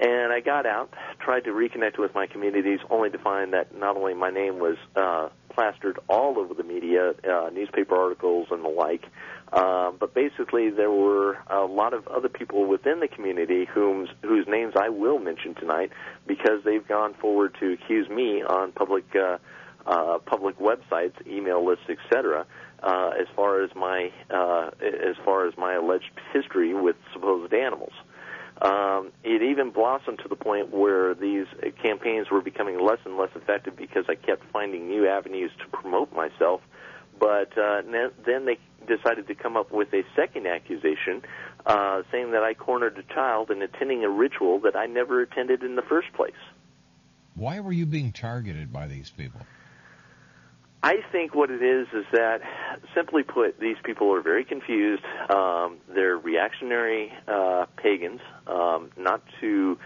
And 0.00 0.32
I 0.32 0.40
got 0.40 0.66
out, 0.66 0.92
tried 1.20 1.44
to 1.44 1.50
reconnect 1.50 1.98
with 1.98 2.14
my 2.14 2.26
communities, 2.26 2.80
only 2.90 3.10
to 3.10 3.18
find 3.18 3.52
that 3.52 3.76
not 3.76 3.96
only 3.96 4.14
my 4.14 4.30
name 4.30 4.58
was 4.58 4.76
uh, 4.96 5.28
plastered 5.50 5.98
all 6.08 6.38
over 6.38 6.52
the 6.52 6.64
media, 6.64 7.14
uh, 7.30 7.50
newspaper 7.50 7.94
articles 7.94 8.48
and 8.50 8.64
the 8.64 8.68
like, 8.68 9.04
uh, 9.52 9.92
but 9.92 10.12
basically 10.12 10.70
there 10.70 10.90
were 10.90 11.38
a 11.48 11.60
lot 11.60 11.94
of 11.94 12.08
other 12.08 12.28
people 12.28 12.66
within 12.66 12.98
the 12.98 13.06
community 13.06 13.66
whom, 13.72 14.08
whose 14.22 14.46
names 14.48 14.74
I 14.76 14.88
will 14.88 15.20
mention 15.20 15.54
tonight 15.54 15.92
because 16.26 16.64
they've 16.64 16.86
gone 16.86 17.14
forward 17.14 17.56
to 17.60 17.74
accuse 17.74 18.08
me 18.08 18.42
on 18.42 18.72
public 18.72 19.04
uh, 19.14 19.38
uh, 19.86 20.18
public 20.24 20.58
websites, 20.58 21.14
email 21.26 21.64
lists, 21.64 21.84
etc. 21.88 22.46
Uh, 22.82 23.10
as 23.20 23.26
far 23.36 23.62
as 23.62 23.70
my 23.74 24.10
uh, 24.30 24.70
as 24.80 25.16
far 25.24 25.46
as 25.46 25.54
my 25.56 25.74
alleged 25.74 26.10
history 26.32 26.74
with 26.74 26.96
supposed 27.12 27.52
animals. 27.52 27.92
Um, 28.62 29.10
it 29.24 29.42
even 29.42 29.70
blossomed 29.70 30.20
to 30.20 30.28
the 30.28 30.36
point 30.36 30.70
where 30.70 31.14
these 31.14 31.46
campaigns 31.82 32.30
were 32.30 32.40
becoming 32.40 32.78
less 32.78 33.00
and 33.04 33.16
less 33.16 33.30
effective 33.34 33.76
because 33.76 34.04
I 34.08 34.14
kept 34.14 34.44
finding 34.52 34.88
new 34.88 35.08
avenues 35.08 35.50
to 35.58 35.66
promote 35.76 36.12
myself. 36.12 36.60
But 37.18 37.56
uh, 37.58 37.82
then 38.24 38.44
they 38.44 38.58
decided 38.86 39.26
to 39.28 39.34
come 39.34 39.56
up 39.56 39.72
with 39.72 39.92
a 39.94 40.04
second 40.14 40.46
accusation, 40.46 41.22
uh, 41.66 42.02
saying 42.10 42.32
that 42.32 42.42
I 42.42 42.54
cornered 42.54 42.98
a 42.98 43.14
child 43.14 43.50
in 43.50 43.62
attending 43.62 44.04
a 44.04 44.08
ritual 44.08 44.60
that 44.60 44.76
I 44.76 44.86
never 44.86 45.20
attended 45.20 45.62
in 45.62 45.76
the 45.76 45.82
first 45.82 46.12
place. 46.12 46.32
Why 47.34 47.60
were 47.60 47.72
you 47.72 47.86
being 47.86 48.12
targeted 48.12 48.72
by 48.72 48.86
these 48.86 49.10
people? 49.10 49.40
I 50.84 50.96
think 51.10 51.34
what 51.34 51.50
it 51.50 51.62
is 51.62 51.88
is 51.94 52.04
that, 52.12 52.42
simply 52.94 53.22
put, 53.22 53.58
these 53.58 53.78
people 53.82 54.14
are 54.14 54.20
very 54.20 54.44
confused. 54.44 55.02
Um, 55.30 55.78
they're 55.88 56.18
reactionary 56.18 57.10
uh, 57.26 57.64
pagans, 57.76 58.20
um, 58.46 58.90
not 58.94 59.22
to, 59.40 59.78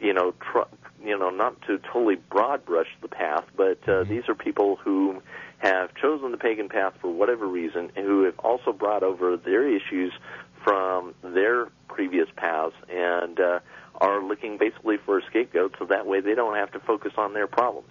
you 0.00 0.14
know, 0.14 0.32
tr- 0.40 0.70
you 1.04 1.18
know, 1.18 1.28
not 1.28 1.60
to 1.66 1.78
totally 1.92 2.16
broad 2.16 2.64
brush 2.64 2.88
the 3.02 3.08
path, 3.08 3.44
but 3.58 3.78
uh, 3.82 3.90
mm-hmm. 3.90 4.10
these 4.10 4.22
are 4.30 4.34
people 4.34 4.76
who 4.76 5.20
have 5.58 5.94
chosen 5.94 6.30
the 6.30 6.38
pagan 6.38 6.70
path 6.70 6.94
for 6.98 7.12
whatever 7.12 7.46
reason, 7.46 7.92
and 7.94 8.06
who 8.06 8.24
have 8.24 8.38
also 8.38 8.72
brought 8.72 9.02
over 9.02 9.36
their 9.36 9.68
issues 9.68 10.14
from 10.64 11.14
their 11.22 11.66
previous 11.88 12.28
paths 12.36 12.74
and 12.88 13.38
uh, 13.38 13.60
are 13.96 14.22
looking 14.22 14.56
basically 14.56 14.96
for 15.04 15.18
a 15.18 15.22
scapegoat, 15.26 15.74
so 15.78 15.84
that 15.84 16.06
way 16.06 16.22
they 16.22 16.34
don't 16.34 16.56
have 16.56 16.72
to 16.72 16.80
focus 16.80 17.12
on 17.18 17.34
their 17.34 17.46
problems. 17.46 17.90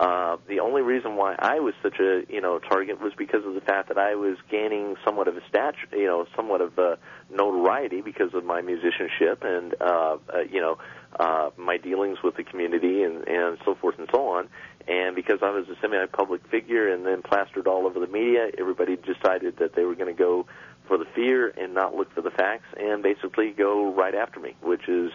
Uh, 0.00 0.36
the 0.48 0.60
only 0.60 0.80
reason 0.80 1.16
why 1.16 1.34
I 1.38 1.60
was 1.60 1.74
such 1.82 2.00
a 2.00 2.22
you 2.28 2.40
know 2.40 2.58
target 2.58 3.00
was 3.00 3.12
because 3.16 3.44
of 3.44 3.54
the 3.54 3.60
fact 3.60 3.88
that 3.88 3.98
I 3.98 4.14
was 4.14 4.38
gaining 4.50 4.96
somewhat 5.04 5.28
of 5.28 5.36
a 5.36 5.46
stature, 5.48 5.86
you 5.92 6.06
know, 6.06 6.26
somewhat 6.34 6.60
of 6.62 6.78
a 6.78 6.98
notoriety 7.30 8.00
because 8.00 8.32
of 8.32 8.44
my 8.44 8.62
musicianship 8.62 9.42
and 9.42 9.74
uh, 9.80 10.16
uh, 10.32 10.40
you 10.50 10.60
know 10.60 10.78
uh, 11.20 11.50
my 11.58 11.76
dealings 11.76 12.18
with 12.24 12.36
the 12.36 12.44
community 12.44 13.02
and 13.02 13.28
and 13.28 13.58
so 13.64 13.74
forth 13.74 13.98
and 13.98 14.08
so 14.12 14.28
on. 14.28 14.48
And 14.88 15.14
because 15.14 15.38
I 15.42 15.50
was 15.50 15.68
a 15.68 15.76
semi-public 15.80 16.48
figure 16.48 16.92
and 16.92 17.06
then 17.06 17.22
plastered 17.22 17.68
all 17.68 17.86
over 17.86 18.00
the 18.00 18.08
media, 18.08 18.48
everybody 18.58 18.96
decided 18.96 19.58
that 19.58 19.74
they 19.76 19.84
were 19.84 19.94
going 19.94 20.12
to 20.12 20.18
go 20.18 20.46
for 20.88 20.98
the 20.98 21.04
fear 21.14 21.48
and 21.48 21.74
not 21.74 21.94
look 21.94 22.12
for 22.14 22.22
the 22.22 22.30
facts 22.30 22.66
and 22.76 23.02
basically 23.02 23.50
go 23.50 23.94
right 23.94 24.14
after 24.14 24.40
me, 24.40 24.56
which 24.60 24.88
is 24.88 25.12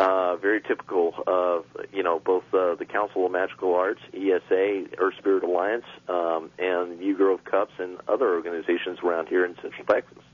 uh, 0.00 0.36
very 0.36 0.62
typical 0.62 1.12
of 1.26 1.66
you 1.92 2.02
know 2.02 2.18
both 2.18 2.44
uh, 2.54 2.74
the 2.74 2.86
Council 2.86 3.26
of 3.26 3.32
Magical 3.32 3.74
Arts, 3.74 4.00
ESA, 4.14 4.86
Earth 4.98 5.14
Spirit 5.18 5.44
Alliance, 5.44 5.84
um, 6.08 6.50
and 6.58 7.00
U 7.02 7.14
Grove 7.16 7.44
CUUPS 7.44 7.72
and 7.78 7.98
other 8.08 8.34
organizations 8.34 8.98
around 9.04 9.28
here 9.28 9.44
in 9.44 9.54
Central 9.56 9.84
Texas. 9.84 10.24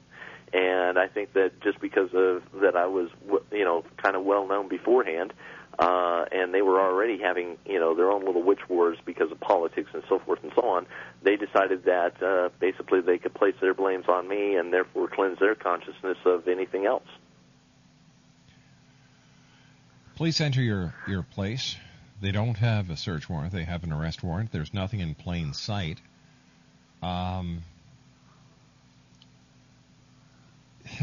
And 0.53 0.99
I 0.99 1.09
think 1.09 1.33
that 1.33 1.61
just 1.61 1.81
because 1.81 2.11
of 2.15 2.43
that, 2.63 2.77
I 2.77 2.87
was 2.87 3.09
you 3.51 3.65
know 3.65 3.85
kind 3.97 4.15
of 4.15 4.25
well 4.25 4.47
known 4.47 4.69
beforehand, 4.69 5.33
uh, 5.81 6.27
and 6.31 6.55
they 6.55 6.63
were 6.63 6.81
already 6.81 7.19
having 7.19 7.59
you 7.67 7.81
know 7.81 7.97
their 7.97 8.13
own 8.13 8.25
little 8.25 8.45
witch 8.45 8.69
wars 8.69 8.99
because 9.05 9.33
of 9.33 9.41
politics 9.41 9.91
and 9.93 10.05
so 10.09 10.21
forth 10.21 10.39
and 10.45 10.53
so 10.55 10.63
on. 10.63 10.87
They 11.25 11.35
decided 11.35 11.85
that 11.87 12.23
uh, 12.23 12.51
basically 12.61 13.01
they 13.01 13.19
could 13.19 13.35
place 13.35 13.57
their 13.61 13.75
blames 13.75 14.05
on 14.09 14.29
me 14.29 14.55
and 14.55 14.73
therefore 14.73 15.09
cleanse 15.09 15.41
their 15.41 15.57
consciousness 15.57 16.19
of 16.25 16.47
anything 16.47 16.87
else. 16.87 17.09
Police 20.17 20.41
enter 20.41 20.63
your, 20.63 20.95
your 21.07 21.23
place. 21.23 21.77
They 22.23 22.33
don't 22.33 22.57
have 22.57 22.89
a 22.89 22.97
search 22.97 23.29
warrant. 23.29 23.53
They 23.53 23.65
have 23.65 23.85
an 23.85 23.93
arrest 23.93 24.25
warrant. 24.25 24.51
There's 24.51 24.73
nothing 24.73 25.01
in 25.01 25.15
plain 25.15 25.53
sight. 25.53 26.01
Um, 27.03 27.63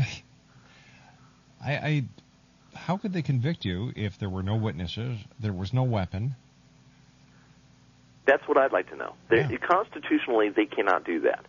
I, 1.63 1.75
I, 1.75 2.03
how 2.73 2.97
could 2.97 3.13
they 3.13 3.21
convict 3.21 3.65
you 3.65 3.93
if 3.95 4.17
there 4.17 4.29
were 4.29 4.41
no 4.41 4.55
witnesses, 4.55 5.19
there 5.39 5.53
was 5.53 5.73
no 5.73 5.83
weapon? 5.83 6.35
That's 8.25 8.47
what 8.47 8.57
I'd 8.57 8.71
like 8.71 8.89
to 8.89 8.95
know. 8.95 9.13
Yeah. 9.31 9.47
Constitutionally, 9.57 10.49
they 10.49 10.65
cannot 10.65 11.05
do 11.05 11.21
that. 11.21 11.45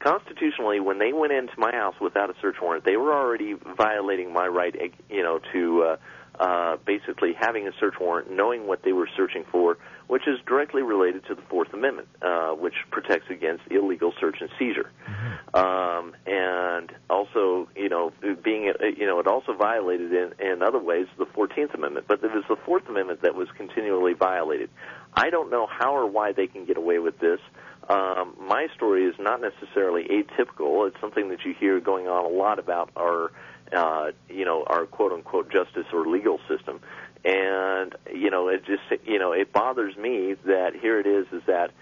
Constitutionally, 0.00 0.80
when 0.80 0.98
they 0.98 1.14
went 1.14 1.32
into 1.32 1.54
my 1.56 1.72
house 1.72 1.94
without 2.00 2.28
a 2.28 2.34
search 2.42 2.56
warrant, 2.60 2.84
they 2.84 2.98
were 2.98 3.14
already 3.14 3.54
violating 3.54 4.32
my 4.32 4.46
right, 4.46 4.92
you 5.08 5.22
know, 5.22 5.40
to 5.52 5.82
uh, 5.82 5.96
uh, 6.38 6.76
basically 6.84 7.32
having 7.38 7.66
a 7.66 7.72
search 7.80 7.94
warrant, 8.00 8.30
knowing 8.30 8.66
what 8.66 8.82
they 8.82 8.92
were 8.92 9.08
searching 9.16 9.44
for, 9.50 9.78
which 10.06 10.22
is 10.28 10.38
directly 10.46 10.82
related 10.82 11.24
to 11.26 11.34
the 11.34 11.42
Fourth 11.42 11.72
Amendment, 11.72 12.08
uh, 12.22 12.50
which 12.50 12.74
protects 12.90 13.30
against 13.30 13.62
illegal 13.70 14.12
search 14.20 14.36
and 14.40 14.50
seizure. 14.58 14.90
Mm-hmm. 15.08 15.56
Um, 15.56 16.14
and 16.26 16.92
also, 17.10 17.68
you 17.74 17.88
know, 17.88 18.12
being, 18.42 18.68
uh, 18.68 18.86
you 18.86 19.06
know, 19.06 19.18
it 19.18 19.26
also 19.26 19.54
violated 19.54 20.12
in, 20.12 20.34
in 20.40 20.62
other 20.62 20.78
ways 20.78 21.06
the 21.18 21.26
Fourteenth 21.26 21.74
Amendment, 21.74 22.06
but 22.08 22.22
it 22.22 22.32
was 22.32 22.44
the 22.48 22.56
Fourth 22.64 22.88
Amendment 22.88 23.22
that 23.22 23.34
was 23.34 23.48
continually 23.56 24.12
violated. 24.12 24.70
I 25.14 25.30
don't 25.30 25.50
know 25.50 25.66
how 25.66 25.96
or 25.96 26.06
why 26.06 26.32
they 26.32 26.46
can 26.46 26.66
get 26.66 26.76
away 26.76 26.98
with 26.98 27.18
this. 27.18 27.40
Um, 27.88 28.34
my 28.40 28.66
story 28.74 29.04
is 29.04 29.14
not 29.18 29.40
necessarily 29.40 30.04
atypical. 30.04 30.88
It's 30.88 31.00
something 31.00 31.28
that 31.28 31.44
you 31.44 31.54
hear 31.58 31.80
going 31.80 32.08
on 32.08 32.24
a 32.24 32.28
lot 32.28 32.58
about 32.58 32.90
our 32.96 33.30
uh, 33.72 34.12
you 34.28 34.44
know, 34.44 34.64
our 34.66 34.86
quote 34.86 35.12
unquote 35.12 35.50
justice 35.50 35.86
or 35.92 36.06
legal 36.06 36.40
system. 36.48 36.80
And, 37.24 37.94
you 38.12 38.30
know, 38.30 38.48
it 38.48 38.64
just, 38.64 38.82
you 39.04 39.18
know, 39.18 39.32
it 39.32 39.52
bothers 39.52 39.96
me 39.96 40.34
that 40.44 40.74
here 40.80 41.00
it 41.00 41.06
is, 41.06 41.26
is 41.32 41.42
that 41.46 41.72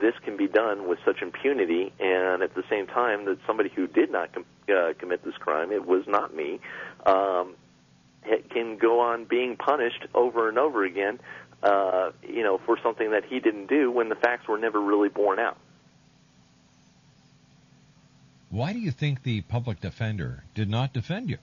this 0.00 0.14
can 0.24 0.36
be 0.36 0.46
done 0.46 0.88
with 0.88 0.98
such 1.04 1.22
impunity, 1.22 1.92
and 1.98 2.42
at 2.42 2.54
the 2.54 2.62
same 2.70 2.86
time 2.86 3.24
that 3.26 3.38
somebody 3.46 3.68
who 3.68 3.86
did 3.86 4.10
not 4.10 4.32
com- 4.32 4.44
uh, 4.68 4.92
commit 4.98 5.24
this 5.24 5.34
crime, 5.34 5.72
it 5.72 5.86
was 5.86 6.04
not 6.06 6.34
me, 6.34 6.60
um, 7.04 7.54
can 8.50 8.76
go 8.78 9.00
on 9.00 9.24
being 9.24 9.56
punished 9.56 10.06
over 10.14 10.48
and 10.48 10.58
over 10.58 10.84
again, 10.84 11.18
uh, 11.62 12.10
you 12.22 12.42
know, 12.42 12.58
for 12.64 12.78
something 12.82 13.10
that 13.10 13.24
he 13.24 13.40
didn't 13.40 13.66
do 13.66 13.90
when 13.90 14.08
the 14.08 14.14
facts 14.14 14.46
were 14.48 14.58
never 14.58 14.80
really 14.80 15.08
borne 15.08 15.38
out. 15.38 15.58
Why 18.52 18.74
do 18.74 18.78
you 18.78 18.90
think 18.90 19.22
the 19.22 19.40
public 19.40 19.80
defender 19.80 20.44
did 20.54 20.68
not 20.68 20.92
defend 20.92 21.30
you? 21.30 21.38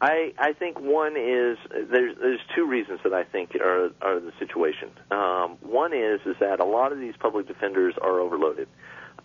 I 0.00 0.32
I 0.38 0.52
think 0.52 0.78
one 0.78 1.16
is 1.16 1.58
there's 1.90 2.16
there's 2.20 2.40
two 2.54 2.66
reasons 2.66 3.00
that 3.02 3.12
I 3.12 3.24
think 3.24 3.56
are 3.56 3.90
are 4.00 4.20
the 4.20 4.32
situation. 4.38 4.90
Um, 5.10 5.58
one 5.60 5.92
is 5.92 6.20
is 6.24 6.36
that 6.38 6.60
a 6.60 6.64
lot 6.64 6.92
of 6.92 7.00
these 7.00 7.14
public 7.18 7.48
defenders 7.48 7.94
are 8.00 8.20
overloaded. 8.20 8.68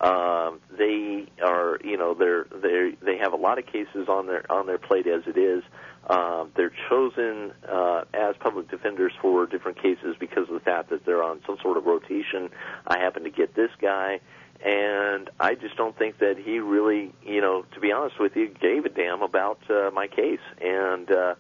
Um, 0.02 0.60
they 0.76 1.28
are 1.46 1.78
you 1.84 1.96
know 1.96 2.16
they're 2.16 2.48
they 2.52 2.98
they 3.06 3.18
have 3.20 3.34
a 3.34 3.38
lot 3.38 3.60
of 3.60 3.68
cases 3.68 4.10
on 4.10 4.26
their 4.26 4.52
on 4.52 4.66
their 4.66 4.80
plate 4.80 5.06
as 5.06 5.22
it 5.28 5.38
is. 5.38 5.64
Um, 6.10 6.52
they're 6.58 6.74
chosen 6.90 7.54
uh, 7.72 8.04
as 8.16 8.36
public 8.40 8.70
defenders 8.72 9.14
for 9.22 9.46
different 9.46 9.80
cases 9.80 10.16
because 10.20 10.50
of 10.50 10.56
the 10.56 10.60
fact 10.60 10.90
that 10.90 11.06
they're 11.06 11.24
on 11.24 11.42
some 11.46 11.58
sort 11.62 11.78
of 11.78 11.86
rotation. 11.86 12.50
I 12.88 12.98
happen 12.98 13.24
to 13.26 13.32
get 13.32 13.54
this 13.54 13.72
guy 13.80 14.22
and 14.66 15.30
I 15.40 15.54
just 15.54 15.78
don't 15.78 15.96
think 15.96 16.18
that 16.20 16.38
he 16.44 16.58
really, 16.58 17.14
you 17.24 17.40
know, 17.40 17.66
to 17.76 17.80
be 17.80 17.92
honest 17.92 18.20
with 18.20 18.36
you, 18.36 18.48
gave 18.50 18.84
a 18.86 18.90
damn 18.90 19.22
about 19.22 19.60
uh, 19.70 19.92
my 19.94 20.08
case. 20.08 20.40
And 20.60 21.08
uh, 21.12 21.36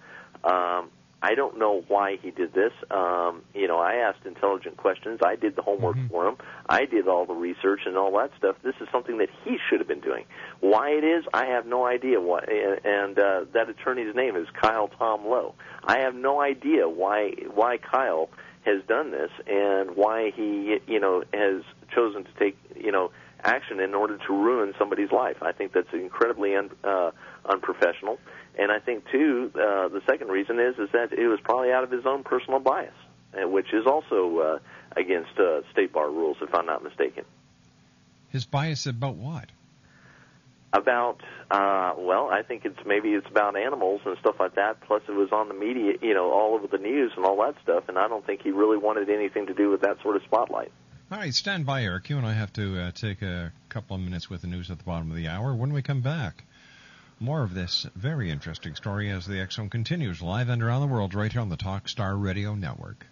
um, 0.47 0.91
I 1.23 1.33
don't 1.33 1.57
know 1.57 1.83
why 1.87 2.17
he 2.21 2.29
did 2.29 2.53
this. 2.53 2.71
Um, 2.91 3.41
you 3.55 3.67
know, 3.67 3.79
I 3.79 3.95
asked 3.95 4.27
intelligent 4.27 4.77
questions. 4.77 5.21
I 5.25 5.37
did 5.37 5.55
the 5.55 5.63
homework 5.63 5.95
mm-hmm. 5.95 6.09
for 6.09 6.27
him. 6.27 6.35
I 6.69 6.85
did 6.85 7.07
all 7.07 7.25
the 7.25 7.33
research 7.33 7.81
and 7.87 7.97
all 7.97 8.15
that 8.19 8.29
stuff. 8.37 8.57
This 8.63 8.75
is 8.79 8.87
something 8.91 9.17
that 9.17 9.29
he 9.43 9.57
should 9.67 9.79
have 9.79 9.87
been 9.87 10.01
doing. 10.01 10.25
Why 10.59 10.89
it 10.91 11.03
is, 11.03 11.25
I 11.33 11.47
have 11.47 11.65
no 11.65 11.83
idea. 11.83 12.21
Why, 12.21 12.41
and 12.83 13.17
uh, 13.17 13.45
that 13.53 13.69
attorney's 13.69 14.13
name 14.13 14.35
is 14.35 14.45
Kyle 14.61 14.89
Tom 14.99 15.25
Lowe. 15.25 15.55
I 15.83 16.01
have 16.01 16.13
no 16.13 16.39
idea 16.39 16.87
why 16.87 17.31
why 17.51 17.77
Kyle 17.77 18.29
has 18.65 18.83
done 18.87 19.11
this 19.11 19.31
and 19.47 19.95
why 19.95 20.31
he, 20.35 20.77
you 20.87 20.99
know, 20.99 21.23
has 21.33 21.61
chosen 21.89 22.23
to 22.23 22.31
take 22.39 22.57
you 22.75 22.91
know 22.91 23.11
action 23.43 23.79
in 23.79 23.93
order 23.93 24.17
to 24.17 24.33
ruin 24.33 24.73
somebody's 24.77 25.11
life. 25.11 25.37
I 25.41 25.51
think 25.51 25.71
that's 25.73 25.93
incredibly 25.93 26.55
un, 26.55 26.71
uh, 26.83 27.11
unprofessional. 27.45 28.19
And 28.57 28.71
I 28.71 28.79
think 28.79 29.03
too, 29.11 29.51
uh, 29.53 29.89
the 29.89 30.01
second 30.07 30.29
reason 30.29 30.59
is 30.59 30.77
is 30.79 30.89
that 30.93 31.13
it 31.13 31.27
was 31.27 31.39
probably 31.43 31.71
out 31.71 31.83
of 31.83 31.91
his 31.91 32.05
own 32.05 32.23
personal 32.23 32.59
bias, 32.59 32.93
uh, 33.33 33.47
which 33.47 33.73
is 33.73 33.85
also 33.85 34.39
uh, 34.39 34.59
against 34.95 35.37
uh, 35.37 35.61
state 35.71 35.93
bar 35.93 36.09
rules, 36.09 36.37
if 36.41 36.53
I'm 36.53 36.65
not 36.65 36.83
mistaken. 36.83 37.25
His 38.29 38.45
bias 38.45 38.85
about 38.85 39.15
what? 39.15 39.51
About 40.73 41.21
uh, 41.51 41.93
well, 41.97 42.29
I 42.29 42.41
think 42.41 42.65
it's 42.65 42.79
maybe 42.85 43.09
it's 43.09 43.27
about 43.27 43.55
animals 43.57 44.01
and 44.05 44.17
stuff 44.19 44.35
like 44.39 44.55
that. 44.55 44.81
Plus, 44.81 45.03
it 45.07 45.13
was 45.13 45.31
on 45.31 45.47
the 45.47 45.53
media, 45.53 45.93
you 46.01 46.13
know, 46.13 46.31
all 46.31 46.55
over 46.55 46.67
the 46.67 46.77
news 46.77 47.11
and 47.15 47.25
all 47.25 47.37
that 47.43 47.55
stuff. 47.63 47.85
And 47.87 47.97
I 47.97 48.07
don't 48.07 48.25
think 48.25 48.41
he 48.41 48.51
really 48.51 48.77
wanted 48.77 49.09
anything 49.09 49.47
to 49.47 49.53
do 49.53 49.69
with 49.69 49.81
that 49.81 50.01
sort 50.01 50.15
of 50.15 50.23
spotlight. 50.23 50.71
All 51.11 51.19
right, 51.19 51.33
stand 51.35 51.67
by, 51.67 51.83
Erik. 51.83 52.09
You 52.09 52.17
and 52.17 52.25
I 52.25 52.33
have 52.33 52.51
to 52.53 52.79
uh, 52.79 52.91
take 52.91 53.21
a 53.21 53.51
couple 53.69 53.95
of 53.95 54.01
minutes 54.01 54.27
with 54.27 54.41
the 54.41 54.47
news 54.47 54.71
at 54.71 54.79
the 54.79 54.83
bottom 54.83 55.11
of 55.11 55.15
the 55.15 55.27
hour. 55.27 55.53
When 55.53 55.71
we 55.71 55.83
come 55.83 56.01
back, 56.01 56.45
more 57.19 57.43
of 57.43 57.53
this 57.53 57.85
very 57.95 58.31
interesting 58.31 58.73
story 58.73 59.11
as 59.11 59.27
the 59.27 59.39
X 59.39 59.57
Zone 59.57 59.69
continues 59.69 60.23
live 60.23 60.49
and 60.49 60.63
around 60.63 60.81
the 60.81 60.87
world 60.87 61.13
right 61.13 61.31
here 61.31 61.41
on 61.41 61.49
the 61.49 61.57
Talk 61.57 61.87
Star 61.87 62.17
Radio 62.17 62.55
Network. 62.55 63.05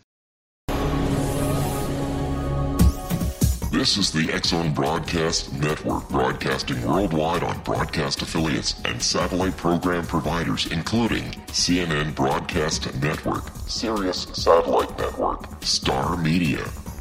This 3.72 3.98
is 3.98 4.12
the 4.12 4.28
X 4.34 4.50
Zone 4.50 4.74
Broadcast 4.74 5.54
Network, 5.54 6.10
broadcasting 6.10 6.82
worldwide 6.88 7.44
on 7.44 7.60
broadcast 7.62 8.24
affiliates 8.24 8.82
and 8.86 9.00
satellite 9.00 9.56
program 9.56 10.08
providers, 10.08 10.66
including 10.72 11.26
CNN 11.50 12.16
Broadcast 12.16 12.92
Network, 13.04 13.44
Sirius 13.68 14.24
Satellite 14.34 14.98
Network, 14.98 15.64
Star 15.64 16.18
Media, 16.18 16.66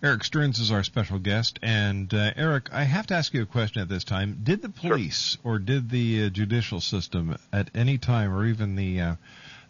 Erik 0.00 0.22
Stearns 0.22 0.60
is 0.60 0.70
our 0.70 0.84
special 0.84 1.18
guest, 1.18 1.58
and 1.60 2.14
uh, 2.14 2.30
Erik, 2.36 2.72
I 2.72 2.84
have 2.84 3.08
to 3.08 3.14
ask 3.14 3.34
you 3.34 3.42
a 3.42 3.46
question 3.46 3.82
at 3.82 3.88
this 3.88 4.04
time. 4.04 4.38
Did 4.44 4.62
the 4.62 4.68
police 4.68 5.36
or 5.42 5.58
did 5.58 5.90
the 5.90 6.26
uh, 6.26 6.28
judicial 6.28 6.80
system 6.80 7.36
at 7.52 7.68
any 7.74 7.98
time, 7.98 8.32
or 8.32 8.46
even 8.46 8.76
the 8.76 9.00
uh, 9.00 9.14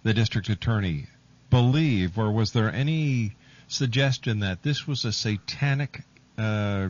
the 0.02 0.12
district 0.12 0.50
attorney, 0.50 1.06
believe, 1.48 2.18
or 2.18 2.30
was 2.30 2.52
there 2.52 2.70
any 2.70 3.36
suggestion 3.68 4.40
that 4.40 4.62
this 4.62 4.86
was 4.86 5.06
a 5.06 5.12
satanic 5.12 6.02
uh, 6.36 6.88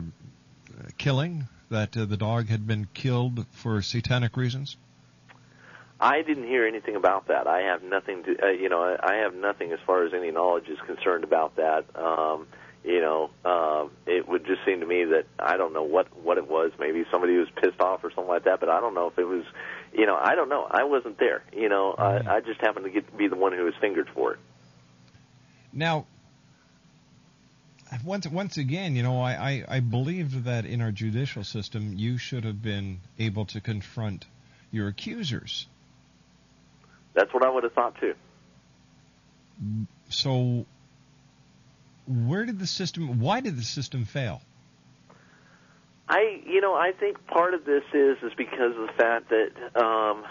killing, 0.97 1.47
that 1.69 1.95
uh, 1.95 2.03
the 2.03 2.17
dog 2.17 2.49
had 2.49 2.67
been 2.67 2.89
killed 2.93 3.45
for 3.51 3.81
satanic 3.81 4.35
reasons? 4.35 4.75
I 5.97 6.23
didn't 6.23 6.47
hear 6.47 6.67
anything 6.67 6.97
about 6.97 7.27
that. 7.29 7.47
I 7.47 7.61
have 7.61 7.83
nothing 7.83 8.23
to, 8.23 8.35
uh, 8.43 8.47
you 8.49 8.67
know, 8.67 8.97
I 9.01 9.15
have 9.23 9.33
nothing 9.33 9.71
as 9.71 9.79
far 9.87 10.05
as 10.05 10.13
any 10.13 10.31
knowledge 10.31 10.67
is 10.67 10.79
concerned 10.85 11.23
about 11.23 11.55
that. 11.55 11.85
Um, 11.95 12.45
you 12.83 13.01
know, 13.01 13.29
um, 13.45 13.91
it 14.05 14.27
would 14.27 14.45
just 14.45 14.63
seem 14.65 14.79
to 14.79 14.85
me 14.85 15.03
that 15.05 15.25
I 15.37 15.57
don't 15.57 15.73
know 15.73 15.83
what 15.83 16.07
what 16.23 16.37
it 16.37 16.49
was. 16.49 16.71
Maybe 16.79 17.05
somebody 17.11 17.37
was 17.37 17.49
pissed 17.61 17.79
off 17.79 18.03
or 18.03 18.09
something 18.11 18.27
like 18.27 18.45
that. 18.45 18.59
But 18.59 18.69
I 18.69 18.79
don't 18.79 18.93
know 18.93 19.07
if 19.07 19.17
it 19.19 19.25
was, 19.25 19.43
you 19.93 20.05
know, 20.05 20.17
I 20.19 20.35
don't 20.35 20.49
know. 20.49 20.65
I 20.69 20.85
wasn't 20.85 21.19
there. 21.19 21.43
You 21.53 21.69
know, 21.69 21.93
I, 21.97 22.37
I 22.37 22.39
just 22.41 22.61
happened 22.61 22.85
to 22.85 22.91
get 22.91 23.17
be 23.17 23.27
the 23.27 23.35
one 23.35 23.53
who 23.53 23.65
was 23.65 23.73
fingered 23.81 24.09
for 24.13 24.33
it. 24.33 24.39
Now, 25.73 26.05
once 28.03 28.27
once 28.27 28.57
again, 28.57 28.95
you 28.95 29.03
know, 29.03 29.19
I, 29.19 29.31
I, 29.33 29.65
I 29.67 29.79
believed 29.79 30.45
that 30.45 30.65
in 30.65 30.81
our 30.81 30.91
judicial 30.91 31.43
system, 31.43 31.93
you 31.97 32.17
should 32.17 32.43
have 32.45 32.61
been 32.61 33.01
able 33.17 33.45
to 33.47 33.61
confront 33.61 34.25
your 34.71 34.87
accusers. 34.87 35.67
That's 37.13 37.33
what 37.33 37.43
I 37.43 37.49
would 37.49 37.63
have 37.63 37.73
thought 37.73 37.99
too. 37.99 38.15
So, 40.09 40.65
where 42.09 42.45
did 42.45 42.59
the 42.59 42.67
system? 42.67 43.19
Why 43.19 43.39
did 43.39 43.55
the 43.55 43.63
system 43.63 44.03
fail? 44.03 44.41
I, 46.07 46.41
you 46.45 46.59
know, 46.59 46.73
I 46.73 46.91
think 46.91 47.25
part 47.27 47.53
of 47.53 47.65
this 47.65 47.83
is 47.93 48.17
is 48.23 48.33
because 48.35 48.75
of 48.75 48.87
the 48.87 48.93
fact 48.97 49.29
that 49.29 49.51
um, 49.79 50.23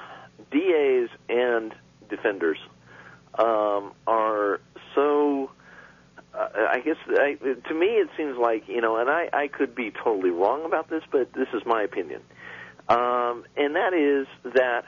DAs 0.50 1.08
and 1.28 1.72
defenders 2.10 2.58
um, 3.38 3.92
are 4.06 4.60
so. 4.94 5.50
Uh, 6.34 6.48
I 6.70 6.80
guess 6.80 6.96
I, 7.08 7.36
to 7.40 7.74
me 7.74 7.86
it 7.86 8.10
seems 8.16 8.36
like 8.36 8.68
you 8.68 8.80
know, 8.80 8.96
and 8.96 9.08
I, 9.08 9.28
I 9.32 9.48
could 9.48 9.74
be 9.74 9.92
totally 9.92 10.30
wrong 10.30 10.64
about 10.64 10.90
this, 10.90 11.02
but 11.10 11.32
this 11.32 11.48
is 11.54 11.62
my 11.64 11.82
opinion, 11.82 12.22
um, 12.88 13.44
and 13.56 13.76
that 13.76 13.94
is 13.94 14.26
that 14.52 14.84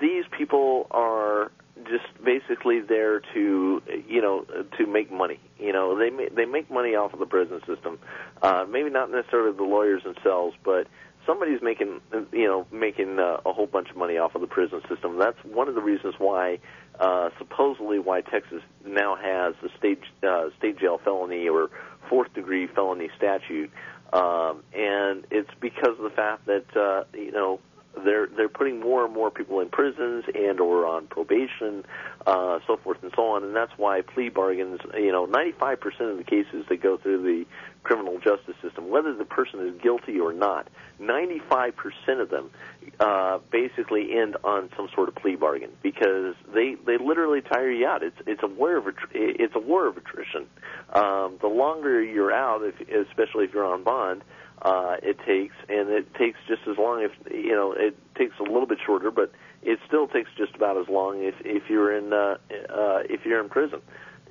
these 0.00 0.24
people 0.36 0.86
are 0.90 1.50
just 1.82 2.06
basically 2.22 2.80
there 2.80 3.20
to 3.34 3.82
you 4.08 4.22
know 4.22 4.44
to 4.78 4.86
make 4.86 5.10
money. 5.10 5.40
You 5.58 5.72
know 5.72 5.98
they 5.98 6.10
ma- 6.10 6.34
they 6.34 6.44
make 6.44 6.70
money 6.70 6.94
off 6.94 7.12
of 7.12 7.18
the 7.18 7.26
prison 7.26 7.60
system. 7.66 7.98
Uh, 8.42 8.64
maybe 8.68 8.90
not 8.90 9.10
necessarily 9.10 9.56
the 9.56 9.64
lawyers 9.64 10.02
themselves, 10.04 10.56
but 10.64 10.86
somebody's 11.26 11.60
making 11.62 12.00
you 12.32 12.46
know 12.46 12.66
making 12.70 13.18
uh, 13.18 13.38
a 13.44 13.52
whole 13.52 13.66
bunch 13.66 13.90
of 13.90 13.96
money 13.96 14.18
off 14.18 14.34
of 14.34 14.40
the 14.40 14.46
prison 14.46 14.82
system. 14.88 15.18
That's 15.18 15.38
one 15.44 15.68
of 15.68 15.74
the 15.74 15.82
reasons 15.82 16.14
why 16.18 16.58
uh, 17.00 17.30
supposedly 17.38 17.98
why 17.98 18.20
Texas 18.20 18.62
now 18.86 19.16
has 19.16 19.54
the 19.62 19.68
state 19.78 20.00
uh, 20.22 20.50
state 20.58 20.78
jail 20.78 21.00
felony 21.02 21.48
or 21.48 21.70
fourth 22.08 22.32
degree 22.34 22.66
felony 22.66 23.10
statute, 23.16 23.70
um, 24.12 24.62
and 24.72 25.26
it's 25.30 25.50
because 25.60 25.98
of 25.98 26.04
the 26.04 26.14
fact 26.14 26.46
that 26.46 26.76
uh, 26.76 27.04
you 27.14 27.32
know 27.32 27.60
they're 28.04 28.26
they're 28.26 28.48
putting 28.48 28.80
more 28.80 29.04
and 29.04 29.14
more 29.14 29.30
people 29.30 29.60
in 29.60 29.68
prisons 29.68 30.24
and 30.34 30.60
or 30.60 30.86
on 30.86 31.06
probation, 31.06 31.84
uh, 32.26 32.58
so 32.66 32.76
forth 32.76 33.02
and 33.02 33.12
so 33.14 33.22
on, 33.22 33.44
and 33.44 33.54
that's 33.54 33.72
why 33.76 34.00
plea 34.00 34.28
bargains. 34.28 34.80
You 34.94 35.12
know, 35.12 35.26
95% 35.26 36.10
of 36.10 36.18
the 36.18 36.24
cases 36.24 36.64
that 36.68 36.82
go 36.82 36.96
through 36.96 37.22
the 37.22 37.46
criminal 37.82 38.18
justice 38.18 38.56
system, 38.62 38.88
whether 38.88 39.14
the 39.14 39.24
person 39.24 39.60
is 39.68 39.80
guilty 39.80 40.18
or 40.18 40.32
not, 40.32 40.68
95% 41.00 41.74
of 42.20 42.30
them 42.30 42.50
uh, 42.98 43.38
basically 43.50 44.16
end 44.16 44.36
on 44.42 44.70
some 44.76 44.88
sort 44.94 45.08
of 45.08 45.14
plea 45.14 45.36
bargain 45.36 45.70
because 45.82 46.34
they 46.54 46.76
they 46.86 46.96
literally 46.98 47.40
tire 47.40 47.70
you 47.70 47.86
out. 47.86 48.02
It's 48.02 48.16
it's 48.26 48.42
a 48.42 48.46
war 48.46 48.76
of 48.76 48.86
it's 49.12 49.54
a 49.54 49.60
war 49.60 49.86
of 49.86 49.96
attrition. 49.96 50.46
Um, 50.92 51.38
the 51.40 51.48
longer 51.48 52.02
you're 52.02 52.32
out, 52.32 52.62
if, 52.62 52.80
especially 53.08 53.44
if 53.44 53.54
you're 53.54 53.64
on 53.64 53.82
bond, 53.84 54.22
uh, 54.64 54.96
it 55.02 55.18
takes, 55.26 55.54
and 55.68 55.90
it 55.90 56.14
takes 56.14 56.38
just 56.48 56.62
as 56.66 56.78
long. 56.78 57.02
If 57.02 57.12
you 57.30 57.52
know, 57.52 57.72
it 57.72 57.96
takes 58.14 58.38
a 58.38 58.42
little 58.42 58.66
bit 58.66 58.78
shorter, 58.84 59.10
but 59.10 59.30
it 59.62 59.78
still 59.86 60.08
takes 60.08 60.30
just 60.36 60.54
about 60.54 60.78
as 60.78 60.88
long 60.88 61.22
if 61.22 61.34
if 61.44 61.68
you're 61.68 61.96
in 61.96 62.12
uh, 62.12 62.38
uh, 62.70 63.02
if 63.08 63.26
you're 63.26 63.42
in 63.42 63.50
prison. 63.50 63.80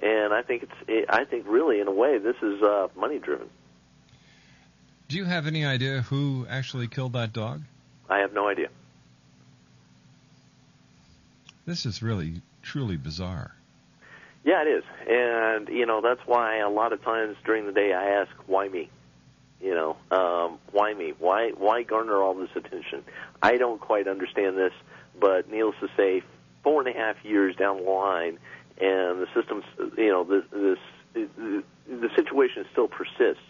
And 0.02 0.34
I 0.34 0.42
think 0.42 0.64
it's 0.64 0.72
it, 0.88 1.06
I 1.10 1.26
think 1.26 1.46
really 1.48 1.80
in 1.80 1.88
a 1.88 1.92
way 1.92 2.18
this 2.18 2.36
is 2.42 2.62
uh, 2.62 2.88
money 2.96 3.20
driven. 3.20 3.50
Do 5.08 5.18
you 5.18 5.26
have 5.26 5.46
any 5.46 5.66
idea 5.66 6.02
who 6.02 6.48
actually 6.50 6.88
killed 6.88 7.14
that 7.14 7.32
dog? 7.32 7.62
I 8.10 8.20
have 8.20 8.34
no 8.34 8.48
idea. 8.48 8.70
This 11.66 11.86
is 11.86 12.02
really 12.02 12.42
truly 12.64 12.98
bizarre. 12.98 13.52
Yeah, 14.44 14.64
it 14.64 14.68
is, 14.68 14.84
and 15.08 15.70
you 15.70 15.86
know 15.86 16.02
that's 16.02 16.26
why 16.26 16.58
a 16.58 16.70
lot 16.70 16.92
of 16.92 17.04
times 17.04 17.38
during 17.46 17.68
the 17.68 17.72
day 17.72 17.94
I 17.94 18.22
ask, 18.22 18.32
"Why 18.48 18.68
me?" 18.68 18.90
You 19.64 19.74
know, 19.76 19.98
um, 20.12 20.60
why 20.74 20.94
me? 20.94 21.14
Why 21.20 21.52
why 21.52 21.84
garner 21.84 22.22
all 22.22 22.34
this 22.34 22.50
attention? 22.54 23.02
I 23.42 23.56
don't 23.56 23.80
quite 23.80 24.10
understand 24.10 24.58
this, 24.58 24.74
but 25.18 25.50
needless 25.50 25.78
to 25.80 25.88
say, 25.96 26.22
four 26.64 26.86
and 26.86 26.94
a 26.94 26.98
half 26.98 27.16
years 27.24 27.56
down 27.56 27.78
the 27.78 27.90
line, 27.90 28.40
and 28.82 29.22
the 29.22 29.28
system's 29.34 29.64
you 29.98 30.10
know 30.10 30.26
this, 30.26 30.44
this 30.52 30.78
the, 31.14 32.10
situation 32.14 32.66
still 32.74 32.90
persists 32.90 33.44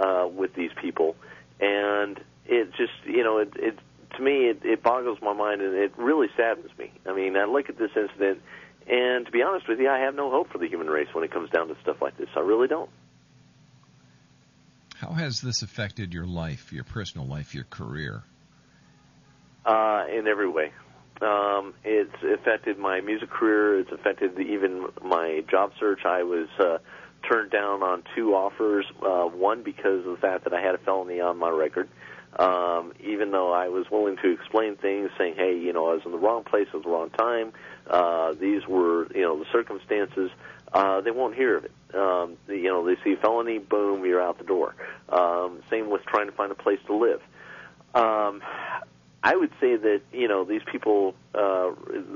uh, 0.00 0.26
with 0.26 0.54
these 0.54 0.72
people, 0.82 1.14
and 1.60 2.20
it 2.46 2.72
just 2.76 2.92
you 3.04 3.22
know 3.22 3.38
it, 3.38 3.52
it 3.54 3.78
to 4.16 4.22
me 4.22 4.48
it, 4.48 4.58
it 4.64 4.82
boggles 4.82 5.18
my 5.22 5.32
mind 5.32 5.60
and 5.60 5.74
it 5.74 5.92
really 5.96 6.28
saddens 6.36 6.70
me. 6.76 6.90
I 7.06 7.14
mean, 7.14 7.36
I 7.36 7.44
look 7.44 7.68
at 7.68 7.78
this 7.78 7.90
incident, 7.94 8.42
and 8.88 9.24
to 9.24 9.30
be 9.30 9.42
honest 9.42 9.68
with 9.68 9.78
you, 9.78 9.88
I 9.88 10.00
have 10.00 10.16
no 10.16 10.30
hope 10.30 10.50
for 10.50 10.58
the 10.58 10.66
human 10.66 10.88
race 10.88 11.08
when 11.12 11.22
it 11.22 11.30
comes 11.30 11.50
down 11.50 11.68
to 11.68 11.76
stuff 11.80 12.02
like 12.02 12.16
this. 12.18 12.28
I 12.34 12.40
really 12.40 12.66
don't. 12.66 12.90
How 15.04 15.12
has 15.12 15.42
this 15.42 15.60
affected 15.60 16.14
your 16.14 16.24
life, 16.24 16.72
your 16.72 16.84
personal 16.84 17.26
life, 17.26 17.54
your 17.54 17.64
career? 17.64 18.22
Uh, 19.66 20.06
in 20.10 20.26
every 20.26 20.48
way. 20.48 20.72
Um, 21.20 21.74
it's 21.84 22.14
affected 22.22 22.78
my 22.78 23.02
music 23.02 23.28
career. 23.28 23.80
It's 23.80 23.92
affected 23.92 24.40
even 24.40 24.86
my 25.04 25.44
job 25.50 25.72
search. 25.78 26.06
I 26.06 26.22
was 26.22 26.48
uh, 26.58 26.78
turned 27.30 27.50
down 27.50 27.82
on 27.82 28.02
two 28.16 28.34
offers. 28.34 28.86
Uh, 29.02 29.24
one 29.26 29.62
because 29.62 30.06
of 30.06 30.12
the 30.12 30.16
fact 30.22 30.44
that 30.44 30.54
I 30.54 30.62
had 30.62 30.74
a 30.74 30.78
felony 30.78 31.20
on 31.20 31.36
my 31.36 31.50
record. 31.50 31.90
Um, 32.38 32.94
even 33.00 33.30
though 33.30 33.52
I 33.52 33.68
was 33.68 33.84
willing 33.90 34.16
to 34.22 34.32
explain 34.32 34.76
things, 34.76 35.10
saying, 35.18 35.34
"Hey, 35.36 35.58
you 35.58 35.74
know, 35.74 35.90
I 35.90 35.94
was 35.94 36.02
in 36.06 36.12
the 36.12 36.18
wrong 36.18 36.44
place 36.44 36.66
at 36.72 36.82
the 36.82 36.88
wrong 36.88 37.10
time. 37.10 37.52
Uh, 37.86 38.32
these 38.32 38.66
were, 38.66 39.06
you 39.14 39.22
know, 39.22 39.38
the 39.38 39.46
circumstances." 39.52 40.30
Uh, 40.32 40.53
they 40.74 41.10
won't 41.10 41.34
hear 41.34 41.56
of 41.56 41.64
it. 41.64 41.72
Um, 41.94 42.36
you 42.48 42.64
know, 42.64 42.84
they 42.84 42.96
see 43.04 43.14
felony, 43.16 43.58
boom, 43.58 44.04
you're 44.04 44.20
out 44.20 44.38
the 44.38 44.44
door. 44.44 44.74
Um, 45.08 45.62
same 45.70 45.90
with 45.90 46.04
trying 46.06 46.26
to 46.26 46.32
find 46.32 46.50
a 46.50 46.56
place 46.56 46.80
to 46.86 46.94
live. 46.94 47.20
Um, 47.94 48.42
I 49.24 49.36
would 49.36 49.52
say 49.58 49.76
that 49.76 50.02
you 50.12 50.28
know 50.28 50.44
these 50.44 50.60
people, 50.70 51.14
uh, 51.34 51.70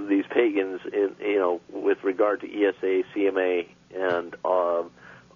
these 0.09 0.25
pagans, 0.29 0.81
in, 0.93 1.15
you 1.21 1.39
know, 1.39 1.61
with 1.73 2.05
regard 2.05 2.43
to 2.43 2.47
ESA, 2.47 3.05
CMA, 3.15 3.67
and 3.97 4.37
uh, 4.45 4.83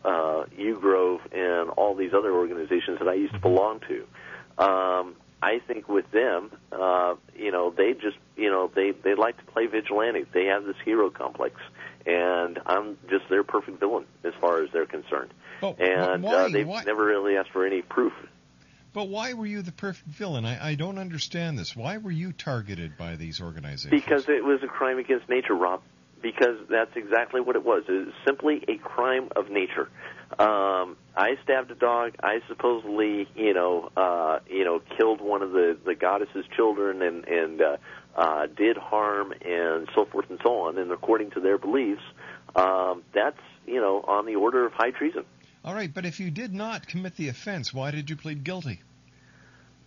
uh, 0.05 0.45
UGrove, 0.59 1.21
and 1.33 1.71
all 1.71 1.95
these 1.95 2.13
other 2.13 2.33
organizations 2.33 2.99
that 2.99 3.09
I 3.09 3.15
used 3.15 3.33
to 3.33 3.41
belong 3.41 3.81
to. 3.89 4.63
Um, 4.63 5.15
I 5.43 5.61
think 5.67 5.89
with 5.89 6.11
them, 6.11 6.51
uh, 6.71 7.15
you 7.35 7.51
know, 7.51 7.71
they 7.71 7.95
just, 7.95 8.19
you 8.37 8.51
know, 8.51 8.71
they 8.75 8.91
they 8.91 9.15
like 9.15 9.39
to 9.39 9.45
play 9.45 9.67
vigilante. 9.67 10.27
They 10.35 10.45
have 10.47 10.65
this 10.65 10.77
hero 10.85 11.09
complex, 11.09 11.57
and 12.07 12.59
I'm 12.67 12.99
just 13.09 13.29
their 13.29 13.45
perfect 13.45 13.81
villain 13.81 14.07
as 14.25 14.33
far 14.41 14.63
as 14.63 14.71
they're 14.73 14.87
concerned. 14.87 15.33
And 15.63 16.23
why- 16.23 16.35
uh, 16.35 16.49
they've 16.49 16.67
why- 16.67 16.85
never 16.85 17.05
really 17.05 17.37
asked 17.37 17.51
for 17.51 17.67
any 17.67 17.83
proof. 17.83 18.13
But 18.93 19.09
why 19.09 19.33
were 19.33 19.47
you 19.47 19.63
the 19.63 19.73
perfect 19.73 20.09
villain? 20.09 20.45
I, 20.45 20.71
I 20.71 20.75
don't 20.75 20.99
understand 20.99 21.59
this. 21.59 21.75
Why 21.75 21.97
were 21.97 22.11
you 22.11 22.33
targeted 22.33 22.99
by 22.99 23.17
these 23.17 23.41
organizations? 23.41 23.91
Because 23.91 24.29
it 24.29 24.45
was 24.45 24.63
a 24.63 24.67
crime 24.67 24.99
against 24.99 25.29
nature, 25.29 25.55
Rob. 25.55 25.81
Because 26.21 26.59
that's 26.71 26.95
exactly 26.95 27.41
what 27.41 27.57
it 27.57 27.65
was. 27.65 27.83
It 27.89 27.93
was 27.93 28.15
simply 28.25 28.63
a 28.69 28.77
crime 28.77 29.31
of 29.35 29.51
nature. 29.51 29.89
Um, 30.39 30.97
I 31.17 31.37
stabbed 31.43 31.73
a 31.73 31.75
dog. 31.75 32.15
I 32.23 32.41
supposedly, 32.47 33.27
you 33.35 33.53
know, 33.55 33.91
uh, 33.97 34.39
you 34.49 34.65
know, 34.65 34.81
killed 34.97 35.21
one 35.21 35.43
of 35.43 35.51
the 35.51 35.77
the 35.85 35.97
goddess's 35.97 36.45
children 36.55 37.03
and 37.03 37.25
and 37.27 37.61
uh, 37.61 37.77
uh, 38.17 38.47
did 38.47 38.77
harm 38.77 39.33
and 39.43 39.89
so 39.95 40.05
forth 40.05 40.31
and 40.31 40.39
so 40.43 40.61
on. 40.61 40.79
And 40.79 40.93
according 40.93 41.31
to 41.33 41.41
their 41.41 41.59
beliefs, 41.59 42.03
um, 42.55 43.03
that's 43.15 43.41
you 43.67 43.81
know 43.81 44.03
on 44.07 44.27
the 44.27 44.37
order 44.37 44.67
of 44.67 44.73
high 44.73 44.91
treason. 44.91 45.25
All 45.65 45.75
right, 45.75 45.93
but 45.93 46.05
if 46.05 46.19
you 46.19 46.31
did 46.31 46.53
not 46.53 46.87
commit 46.87 47.17
the 47.17 47.29
offense, 47.29 47.73
why 47.73 47.93
did 47.93 48.11
you 48.11 48.17
plead 48.17 48.43
guilty? 48.43 48.81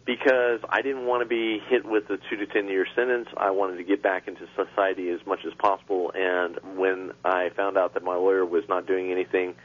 because 0.05 0.59
I 0.69 0.81
didn't 0.81 1.05
want 1.05 1.23
to 1.23 1.27
be 1.27 1.59
hit 1.67 1.83
with 1.83 2.09
a 2.09 2.17
two 2.29 2.37
to 2.37 2.45
ten 2.45 2.67
year 2.67 2.85
sentence. 2.95 3.27
I 3.35 3.51
wanted 3.51 3.77
to 3.77 3.83
get 3.83 4.01
back 4.01 4.27
into 4.27 4.47
society 4.55 5.09
as 5.09 5.25
much 5.25 5.39
as 5.45 5.53
possible. 5.55 6.11
And 6.13 6.59
when 6.77 7.11
I 7.23 7.49
found 7.55 7.77
out 7.77 7.95
that 7.95 8.03
my 8.03 8.15
lawyer 8.15 8.45
was 8.45 8.63
not 8.69 8.85
doing 8.85 9.11
anything, 9.11 9.55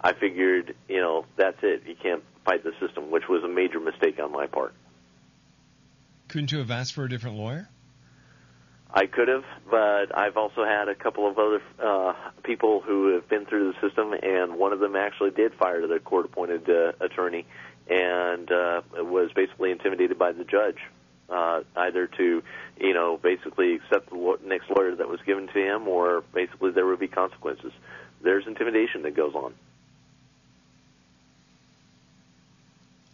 I 0.00 0.14
figured, 0.14 0.74
you 0.88 1.00
know, 1.00 1.26
that's 1.36 1.58
it. 1.62 1.82
You 1.86 1.94
can't 2.02 2.24
fight 2.44 2.64
the 2.64 2.72
system, 2.80 3.10
which 3.10 3.28
was 3.28 3.44
a 3.44 3.48
major 3.48 3.78
mistake 3.78 4.18
on 4.18 4.32
my 4.32 4.46
part. 4.46 4.74
Couldn't 6.28 6.52
you 6.52 6.58
have 6.58 6.70
asked 6.70 6.94
for 6.94 7.04
a 7.04 7.08
different 7.08 7.36
lawyer? 7.36 7.68
I 8.92 9.06
could 9.06 9.28
have, 9.28 9.44
but 9.70 10.16
I've 10.16 10.36
also 10.36 10.64
had 10.64 10.88
a 10.88 10.94
couple 10.94 11.28
of 11.28 11.38
other 11.38 11.62
uh, 11.78 12.14
people 12.42 12.80
who 12.80 13.14
have 13.14 13.28
been 13.28 13.46
through 13.46 13.72
the 13.72 13.80
system, 13.80 14.12
and 14.12 14.56
one 14.56 14.72
of 14.72 14.80
them 14.80 14.96
actually 14.96 15.30
did 15.30 15.54
fire 15.54 15.86
the 15.86 16.00
court-appointed 16.00 16.68
uh, 16.68 16.92
attorney, 17.00 17.46
and 17.88 18.50
uh, 18.50 18.82
was 18.96 19.30
basically 19.32 19.70
intimidated 19.70 20.18
by 20.18 20.32
the 20.32 20.44
judge, 20.44 20.78
uh, 21.28 21.62
either 21.76 22.08
to, 22.08 22.42
you 22.80 22.94
know, 22.94 23.16
basically 23.16 23.74
accept 23.74 24.10
the 24.10 24.38
next 24.44 24.68
lawyer 24.70 24.96
that 24.96 25.08
was 25.08 25.20
given 25.22 25.46
to 25.48 25.58
him, 25.58 25.86
or 25.86 26.24
basically 26.34 26.72
there 26.72 26.86
would 26.86 27.00
be 27.00 27.08
consequences. 27.08 27.72
There's 28.22 28.46
intimidation 28.46 29.02
that 29.02 29.14
goes 29.14 29.34
on. 29.34 29.54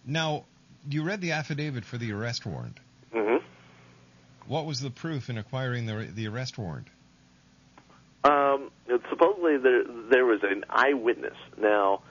Now, 0.07 0.45
you 0.89 1.03
read 1.03 1.21
the 1.21 1.33
affidavit 1.33 1.85
for 1.85 1.99
the 1.99 2.13
arrest 2.13 2.47
warrant. 2.47 2.79
What 4.47 4.67
was 4.67 4.81
the 4.81 4.91
proof 4.91 5.29
in 5.29 5.39
acquiring 5.39 5.87
the 5.87 6.09
the 6.15 6.29
arrest 6.29 6.59
warrant? 6.59 6.89
Um, 8.25 8.71
supposedly 9.11 9.57
there 9.59 9.85
there 10.11 10.25
was 10.25 10.41
an 10.43 10.65
eyewitness. 10.69 11.37
Now, 11.59 12.03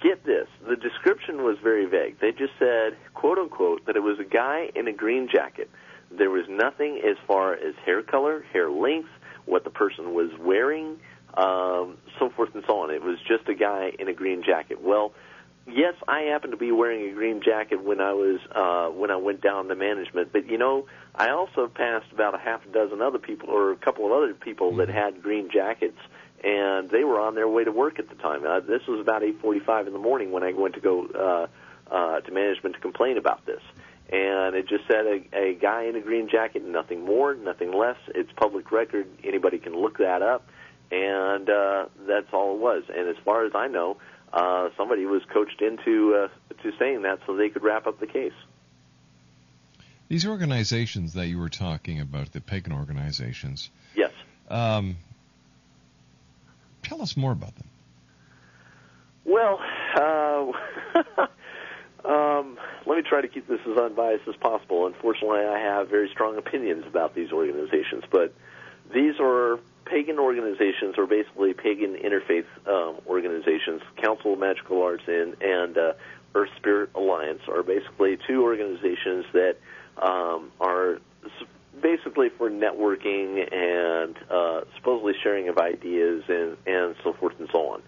get 0.00 0.24
this: 0.24 0.48
the 0.66 0.76
description 0.76 1.42
was 1.42 1.58
very 1.62 1.86
vague. 1.86 2.18
They 2.20 2.32
just 2.32 2.52
said, 2.58 2.96
"quote 3.14 3.38
unquote," 3.38 3.86
that 3.86 3.96
it 3.96 4.02
was 4.02 4.18
a 4.18 4.24
guy 4.24 4.70
in 4.74 4.88
a 4.88 4.92
green 4.92 5.28
jacket. 5.32 5.70
There 6.10 6.30
was 6.30 6.46
nothing 6.48 7.00
as 7.04 7.16
far 7.26 7.54
as 7.54 7.74
hair 7.84 8.02
color, 8.02 8.44
hair 8.52 8.70
length, 8.70 9.08
what 9.46 9.64
the 9.64 9.70
person 9.70 10.14
was 10.14 10.30
wearing, 10.38 11.00
um, 11.34 11.98
so 12.18 12.30
forth 12.30 12.54
and 12.54 12.64
so 12.66 12.80
on. 12.80 12.90
It 12.90 13.02
was 13.02 13.18
just 13.26 13.48
a 13.48 13.54
guy 13.54 13.92
in 13.98 14.08
a 14.08 14.12
green 14.12 14.42
jacket. 14.42 14.80
Well, 14.80 15.12
yes, 15.66 15.94
I 16.06 16.20
happened 16.22 16.52
to 16.52 16.56
be 16.56 16.72
wearing 16.72 17.10
a 17.10 17.14
green 17.14 17.42
jacket 17.42 17.82
when 17.82 18.00
I 18.00 18.12
was 18.12 18.40
uh, 18.52 18.88
when 18.96 19.10
I 19.10 19.16
went 19.16 19.40
down 19.40 19.68
to 19.68 19.74
management. 19.74 20.32
But 20.32 20.48
you 20.48 20.58
know, 20.58 20.86
I 21.14 21.30
also 21.30 21.68
passed 21.68 22.12
about 22.12 22.34
a 22.34 22.38
half 22.38 22.64
a 22.64 22.68
dozen 22.68 23.02
other 23.02 23.18
people, 23.18 23.50
or 23.50 23.72
a 23.72 23.76
couple 23.76 24.06
of 24.06 24.12
other 24.12 24.34
people 24.34 24.76
that 24.76 24.88
had 24.88 25.22
green 25.22 25.50
jackets, 25.50 25.98
and 26.42 26.90
they 26.90 27.04
were 27.04 27.20
on 27.20 27.34
their 27.34 27.48
way 27.48 27.64
to 27.64 27.72
work 27.72 27.98
at 27.98 28.08
the 28.08 28.16
time. 28.16 28.44
Uh, 28.46 28.60
this 28.60 28.86
was 28.86 29.00
about 29.00 29.22
eight 29.22 29.40
forty-five 29.40 29.86
in 29.86 29.92
the 29.92 29.98
morning 29.98 30.32
when 30.32 30.42
I 30.42 30.52
went 30.52 30.74
to 30.74 30.80
go 30.80 31.06
uh, 31.06 31.92
uh, 31.94 32.20
to 32.20 32.32
management 32.32 32.74
to 32.76 32.80
complain 32.80 33.18
about 33.18 33.44
this. 33.46 33.62
And 34.12 34.54
it 34.54 34.68
just 34.68 34.86
said 34.86 35.06
a, 35.06 35.24
a 35.32 35.54
guy 35.54 35.84
in 35.84 35.96
a 35.96 36.00
green 36.00 36.28
jacket, 36.28 36.62
nothing 36.62 37.04
more, 37.04 37.34
nothing 37.34 37.72
less. 37.72 37.96
It's 38.08 38.30
public 38.36 38.70
record. 38.70 39.06
Anybody 39.24 39.58
can 39.58 39.74
look 39.74 39.96
that 39.98 40.20
up, 40.20 40.46
and 40.92 41.48
uh, 41.48 41.86
that's 42.06 42.28
all 42.32 42.54
it 42.54 42.60
was. 42.60 42.82
And 42.94 43.08
as 43.08 43.16
far 43.24 43.46
as 43.46 43.52
I 43.54 43.66
know, 43.66 43.92
uh, 43.92 43.98
somebody 44.76 45.06
was 45.06 45.22
coached 45.32 45.60
into 45.62 46.14
uh, 46.14 46.28
to 46.62 46.72
saying 46.78 47.02
that 47.02 47.20
so 47.26 47.36
they 47.36 47.48
could 47.48 47.62
wrap 47.62 47.86
up 47.86 48.00
the 48.00 48.06
case. 48.06 48.32
These 50.08 50.26
organizations 50.26 51.14
that 51.14 51.26
you 51.28 51.38
were 51.38 51.48
talking 51.48 52.00
about, 52.00 52.32
the 52.32 52.40
pagan 52.40 52.72
organizations, 52.72 53.70
Yes. 53.96 54.12
um, 54.48 54.96
tell 56.82 57.00
us 57.00 57.16
more 57.16 57.32
about 57.32 57.54
them. 57.56 57.68
Well, 59.24 59.60
uh, 59.96 61.26
Um, 62.04 62.58
let 62.86 62.96
me 62.96 63.02
try 63.02 63.22
to 63.22 63.28
keep 63.28 63.48
this 63.48 63.60
as 63.66 63.78
unbiased 63.78 64.28
as 64.28 64.36
possible. 64.36 64.86
Unfortunately, 64.86 65.40
I 65.40 65.58
have 65.58 65.88
very 65.88 66.10
strong 66.10 66.36
opinions 66.36 66.84
about 66.86 67.14
these 67.14 67.32
organizations, 67.32 68.04
but 68.10 68.34
these 68.92 69.14
are 69.20 69.58
pagan 69.84 70.18
organizations, 70.18 70.96
or 70.96 71.06
basically 71.06 71.52
pagan 71.52 71.94
interfaith 71.94 72.46
um, 72.66 73.00
organizations. 73.06 73.82
Council 73.96 74.32
of 74.32 74.38
Magical 74.38 74.82
Arts 74.82 75.04
and, 75.06 75.36
and 75.42 75.76
uh, 75.76 75.92
Earth 76.34 76.50
Spirit 76.56 76.90
Alliance 76.94 77.40
are 77.48 77.62
basically 77.62 78.18
two 78.26 78.42
organizations 78.42 79.26
that 79.32 79.56
um, 80.00 80.50
are 80.60 80.98
basically 81.80 82.28
for 82.30 82.50
networking 82.50 83.52
and 83.52 84.16
uh, 84.30 84.60
supposedly 84.76 85.14
sharing 85.22 85.48
of 85.48 85.58
ideas 85.58 86.22
and, 86.28 86.56
and 86.66 86.94
so 87.02 87.12
forth 87.12 87.34
and 87.38 87.48
so 87.52 87.74
on. 87.74 87.82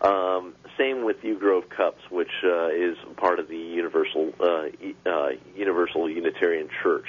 Um, 0.00 0.54
same 0.76 1.04
with 1.04 1.16
U 1.24 1.38
Grove 1.38 1.68
CUUPS, 1.70 2.10
which 2.10 2.30
uh, 2.44 2.68
is 2.68 2.96
part 3.16 3.40
of 3.40 3.48
the 3.48 3.56
Universal 3.56 4.32
uh, 4.40 4.68
uh, 5.06 5.30
Universal 5.56 6.08
Unitarian 6.10 6.68
Church. 6.82 7.06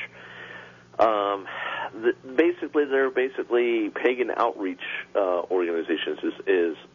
Um, 1.00 1.48
the, 1.94 2.14
basically, 2.36 2.86
they're 2.86 3.10
basically 3.10 3.90
pagan 3.90 4.32
outreach 4.36 4.82
uh, 5.16 5.42
organizations, 5.50 6.20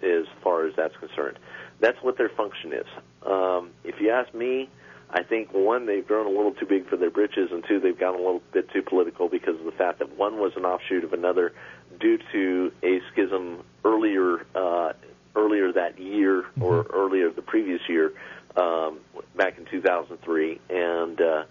as, 0.03 0.27
far 0.43 0.67
as 0.67 0.75
that's 0.77 0.97
concerned. 0.97 1.39
That's 1.81 1.97
what 2.03 2.19
their 2.19 2.29
function 2.29 2.73
is. 2.73 2.87
Um, 3.27 3.71
if 3.83 4.01
you 4.01 4.11
ask 4.11 4.33
me, 4.35 4.69
I 5.11 5.23
think 5.23 5.53
one, 5.53 5.87
they've 5.87 6.07
grown 6.07 6.27
a 6.27 6.31
little 6.31 6.53
too 6.53 6.67
big 6.67 6.89
for 6.89 6.97
their 6.97 7.11
britches, 7.11 7.51
and 7.51 7.65
two, 7.67 7.81
they've 7.81 7.99
gotten 7.99 8.21
a 8.21 8.23
little 8.23 8.43
bit 8.53 8.71
too 8.71 8.83
political 8.83 9.29
because 9.29 9.59
of 9.59 9.65
the 9.65 9.73
fact 9.73 10.01
that 10.01 10.17
one 10.19 10.39
was 10.39 10.53
an 10.57 10.65
offshoot 10.65 11.05
of 11.05 11.13
another 11.13 11.53
due 11.99 12.19
to 12.33 12.73
a 12.83 13.01
schism 13.13 13.65
earlier 13.85 14.47
uh, 14.55 14.93
earlier 15.37 15.73
that 15.73 15.99
year 15.99 16.45
or 16.61 16.87
earlier 16.93 17.31
the 17.31 17.43
previous 17.43 17.81
year, 17.89 18.13
um, 18.57 19.01
back 19.37 19.59
in 19.59 19.65
2003, 19.67 20.61
and 20.71 21.21
uh, 21.21 21.45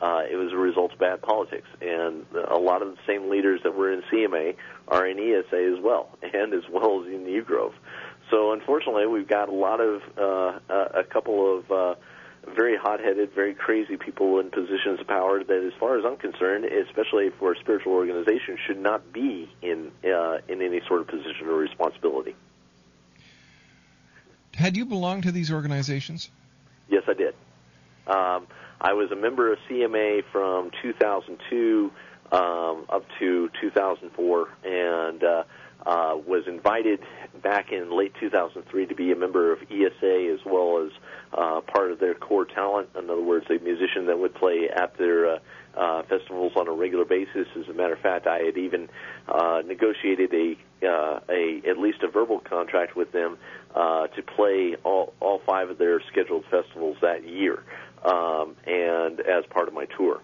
uh, 0.00 0.22
it 0.30 0.36
was 0.36 0.52
a 0.52 0.56
result 0.56 0.92
of 0.92 0.98
bad 0.98 1.22
politics. 1.22 1.68
And 1.80 2.24
a 2.32 2.58
lot 2.58 2.82
of 2.82 2.88
the 2.88 2.98
same 3.06 3.30
leaders 3.30 3.60
that 3.64 3.74
were 3.74 3.92
in 3.92 4.02
CMA 4.12 4.56
are 4.86 5.06
in 5.06 5.18
ESA 5.18 5.76
as 5.76 5.82
well, 5.82 6.16
and 6.22 6.54
as 6.54 6.62
well 6.70 7.02
as 7.02 7.08
in 7.08 7.24
New 7.24 7.42
Grove. 7.42 7.74
So 8.30 8.52
unfortunately, 8.52 9.06
we've 9.06 9.28
got 9.28 9.48
a 9.48 9.54
lot 9.54 9.80
of 9.80 10.02
uh, 10.16 10.58
a 10.68 11.04
couple 11.04 11.58
of 11.58 11.72
uh, 11.72 11.94
very 12.54 12.76
hot-headed, 12.76 13.32
very 13.32 13.54
crazy 13.54 13.96
people 13.96 14.38
in 14.38 14.50
positions 14.50 15.00
of 15.00 15.06
power 15.06 15.42
that, 15.42 15.64
as 15.64 15.72
far 15.80 15.98
as 15.98 16.04
I'm 16.04 16.16
concerned, 16.16 16.64
especially 16.64 17.30
for 17.38 17.52
a 17.52 17.58
spiritual 17.58 17.92
organization, 17.92 18.58
should 18.66 18.78
not 18.78 19.12
be 19.12 19.50
in 19.62 19.92
uh, 20.04 20.38
in 20.48 20.62
any 20.62 20.80
sort 20.86 21.00
of 21.00 21.08
position 21.08 21.48
of 21.48 21.56
responsibility. 21.56 22.36
Had 24.54 24.76
you 24.76 24.84
belonged 24.84 25.22
to 25.22 25.32
these 25.32 25.50
organizations? 25.52 26.30
Yes, 26.88 27.04
I 27.06 27.14
did. 27.14 27.34
Um, 28.06 28.46
I 28.80 28.92
was 28.92 29.10
a 29.10 29.16
member 29.16 29.52
of 29.52 29.58
CMA 29.68 30.22
from 30.30 30.70
2002 30.82 31.90
um, 32.30 32.86
up 32.88 33.04
to 33.18 33.50
2004, 33.60 34.48
and 34.64 35.24
uh, 35.24 35.42
uh, 35.86 36.16
was 36.26 36.44
invited 36.46 37.00
back 37.42 37.72
in 37.72 37.96
late 37.96 38.12
2003 38.20 38.86
to 38.86 38.94
be 38.94 39.12
a 39.12 39.16
member 39.16 39.52
of 39.52 39.60
ESA 39.70 40.34
as 40.34 40.40
well 40.44 40.84
as 40.84 40.92
uh, 41.32 41.60
part 41.62 41.90
of 41.90 41.98
their 41.98 42.14
core 42.14 42.44
talent. 42.44 42.88
In 42.96 43.10
other 43.10 43.22
words, 43.22 43.46
a 43.48 43.58
musician 43.62 44.06
that 44.06 44.18
would 44.18 44.34
play 44.34 44.68
at 44.74 44.96
their 44.98 45.34
uh, 45.34 45.38
uh, 45.76 46.02
festivals 46.02 46.52
on 46.56 46.68
a 46.68 46.72
regular 46.72 47.04
basis. 47.04 47.46
As 47.58 47.68
a 47.68 47.72
matter 47.72 47.94
of 47.94 48.00
fact, 48.00 48.26
I 48.26 48.38
had 48.38 48.58
even 48.58 48.88
uh, 49.28 49.62
negotiated 49.64 50.34
a 50.34 50.56
uh, 50.80 51.20
a 51.28 51.62
at 51.68 51.78
least 51.78 52.02
a 52.02 52.08
verbal 52.08 52.40
contract 52.40 52.96
with 52.96 53.10
them 53.12 53.38
uh, 53.74 54.08
to 54.08 54.22
play 54.22 54.76
all 54.84 55.12
all 55.20 55.40
five 55.46 55.70
of 55.70 55.78
their 55.78 56.00
scheduled 56.10 56.44
festivals 56.50 56.96
that 57.02 57.26
year, 57.26 57.62
um, 58.04 58.56
and 58.66 59.20
as 59.20 59.44
part 59.50 59.68
of 59.68 59.74
my 59.74 59.86
tour. 59.96 60.20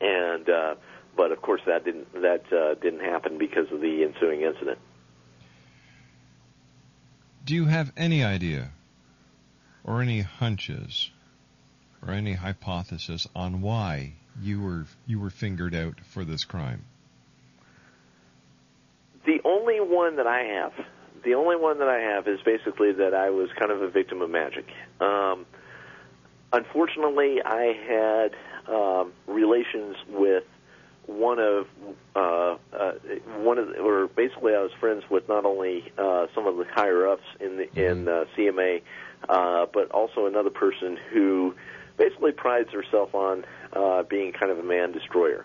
And 0.00 0.48
uh, 0.48 0.74
but 1.16 1.32
of 1.32 1.40
course 1.40 1.60
that 1.66 1.84
didn't 1.84 2.12
that 2.14 2.44
uh, 2.52 2.74
didn't 2.74 3.00
happen 3.00 3.38
because 3.38 3.70
of 3.72 3.80
the 3.80 4.04
ensuing 4.04 4.42
incident. 4.42 4.78
Do 7.44 7.54
you 7.54 7.66
have 7.66 7.92
any 7.96 8.24
idea 8.24 8.70
or 9.84 10.00
any 10.00 10.22
hunches 10.22 11.10
or 12.06 12.12
any 12.12 12.32
hypothesis 12.32 13.26
on 13.36 13.60
why 13.60 14.14
you 14.40 14.60
were 14.60 14.86
you 15.06 15.20
were 15.20 15.30
fingered 15.30 15.74
out 15.74 16.00
for 16.00 16.24
this 16.24 16.44
crime? 16.44 16.84
The 19.26 19.40
only 19.44 19.80
one 19.80 20.16
that 20.16 20.26
I 20.26 20.42
have, 20.42 20.72
the 21.22 21.34
only 21.34 21.56
one 21.56 21.78
that 21.78 21.88
I 21.88 22.00
have 22.14 22.28
is 22.28 22.40
basically 22.44 22.92
that 22.92 23.14
I 23.14 23.30
was 23.30 23.48
kind 23.58 23.70
of 23.70 23.80
a 23.80 23.88
victim 23.88 24.20
of 24.20 24.30
magic. 24.30 24.66
Um, 25.00 25.46
unfortunately, 26.54 27.42
I 27.44 27.74
had 27.86 28.72
um, 28.72 29.12
relations 29.26 29.96
with 30.08 30.44
one 31.06 31.38
of 31.38 31.66
uh, 32.16 32.56
uh, 32.72 32.92
one 33.38 33.58
of 33.58 33.68
the, 33.68 33.78
or 33.78 34.06
basically 34.08 34.54
I 34.54 34.62
was 34.62 34.70
friends 34.80 35.04
with 35.10 35.28
not 35.28 35.44
only 35.44 35.92
uh, 35.98 36.26
some 36.34 36.46
of 36.46 36.56
the 36.56 36.64
higher 36.72 37.06
ups 37.08 37.24
in 37.40 37.56
the, 37.58 37.90
in 37.90 38.08
uh, 38.08 38.24
CMA, 38.36 38.82
uh, 39.28 39.66
but 39.72 39.90
also 39.90 40.26
another 40.26 40.50
person 40.50 40.98
who 41.12 41.54
basically 41.98 42.32
prides 42.32 42.70
herself 42.70 43.14
on 43.14 43.44
uh, 43.72 44.02
being 44.04 44.32
kind 44.32 44.50
of 44.50 44.58
a 44.58 44.62
man 44.62 44.92
destroyer. 44.92 45.44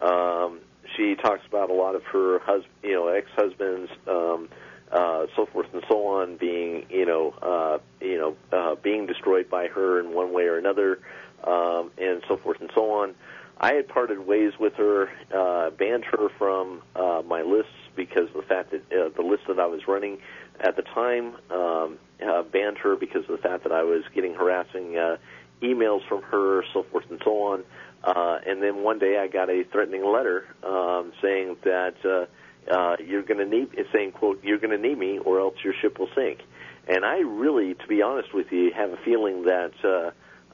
Um, 0.00 0.60
she 0.96 1.14
talks 1.16 1.44
about 1.48 1.70
a 1.70 1.74
lot 1.74 1.94
of 1.94 2.04
her 2.04 2.38
hus- 2.40 2.64
you 2.82 2.92
know 2.92 3.08
ex 3.08 3.28
husbands. 3.34 3.90
Um, 4.06 4.48
uh, 4.92 5.26
so 5.34 5.46
forth 5.46 5.66
and 5.72 5.82
so 5.88 6.06
on, 6.06 6.36
being 6.36 6.86
you 6.90 7.06
know 7.06 7.34
uh, 7.42 7.78
you 8.00 8.18
know 8.18 8.36
uh, 8.52 8.74
being 8.76 9.06
destroyed 9.06 9.48
by 9.48 9.68
her 9.68 9.98
in 9.98 10.14
one 10.14 10.32
way 10.32 10.44
or 10.44 10.58
another, 10.58 11.00
um, 11.44 11.90
and 11.98 12.22
so 12.28 12.36
forth 12.36 12.60
and 12.60 12.70
so 12.74 12.90
on. 12.90 13.14
I 13.60 13.74
had 13.74 13.88
parted 13.88 14.26
ways 14.26 14.52
with 14.58 14.74
her, 14.74 15.08
uh, 15.32 15.70
banned 15.70 16.04
her 16.06 16.28
from 16.36 16.82
uh, 16.96 17.22
my 17.24 17.42
lists 17.42 17.70
because 17.94 18.28
of 18.28 18.34
the 18.34 18.42
fact 18.42 18.72
that 18.72 18.80
uh, 18.92 19.10
the 19.14 19.22
list 19.22 19.44
that 19.46 19.60
I 19.60 19.66
was 19.66 19.86
running 19.86 20.18
at 20.60 20.74
the 20.76 20.82
time 20.82 21.36
um, 21.50 21.98
uh, 22.26 22.42
banned 22.42 22.78
her 22.78 22.96
because 22.96 23.22
of 23.28 23.30
the 23.30 23.38
fact 23.38 23.62
that 23.62 23.72
I 23.72 23.84
was 23.84 24.02
getting 24.14 24.34
harassing 24.34 24.96
uh, 24.96 25.16
emails 25.62 26.06
from 26.08 26.22
her, 26.22 26.64
so 26.72 26.82
forth 26.84 27.04
and 27.10 27.20
so 27.24 27.42
on. 27.42 27.64
Uh, 28.02 28.40
and 28.44 28.62
then 28.62 28.82
one 28.82 28.98
day 28.98 29.18
I 29.18 29.28
got 29.28 29.48
a 29.48 29.62
threatening 29.70 30.04
letter 30.04 30.44
um, 30.64 31.12
saying 31.22 31.56
that 31.62 31.94
uh, 32.04 32.26
uh, 32.70 32.96
you're 33.04 33.22
going 33.22 33.38
to 33.38 33.46
need, 33.46 33.70
saying 33.92 34.12
quote, 34.12 34.42
you're 34.44 34.58
going 34.58 34.70
to 34.70 34.88
need 34.88 34.98
me 34.98 35.18
or 35.18 35.40
else 35.40 35.54
your 35.64 35.74
ship 35.80 35.98
will 35.98 36.10
sink. 36.14 36.40
And 36.88 37.04
I 37.04 37.18
really, 37.18 37.74
to 37.74 37.86
be 37.86 38.02
honest 38.02 38.34
with 38.34 38.50
you, 38.50 38.72
have 38.74 38.90
a 38.90 38.98
feeling 39.04 39.44
that. 39.44 39.72
Uh, 39.84 40.10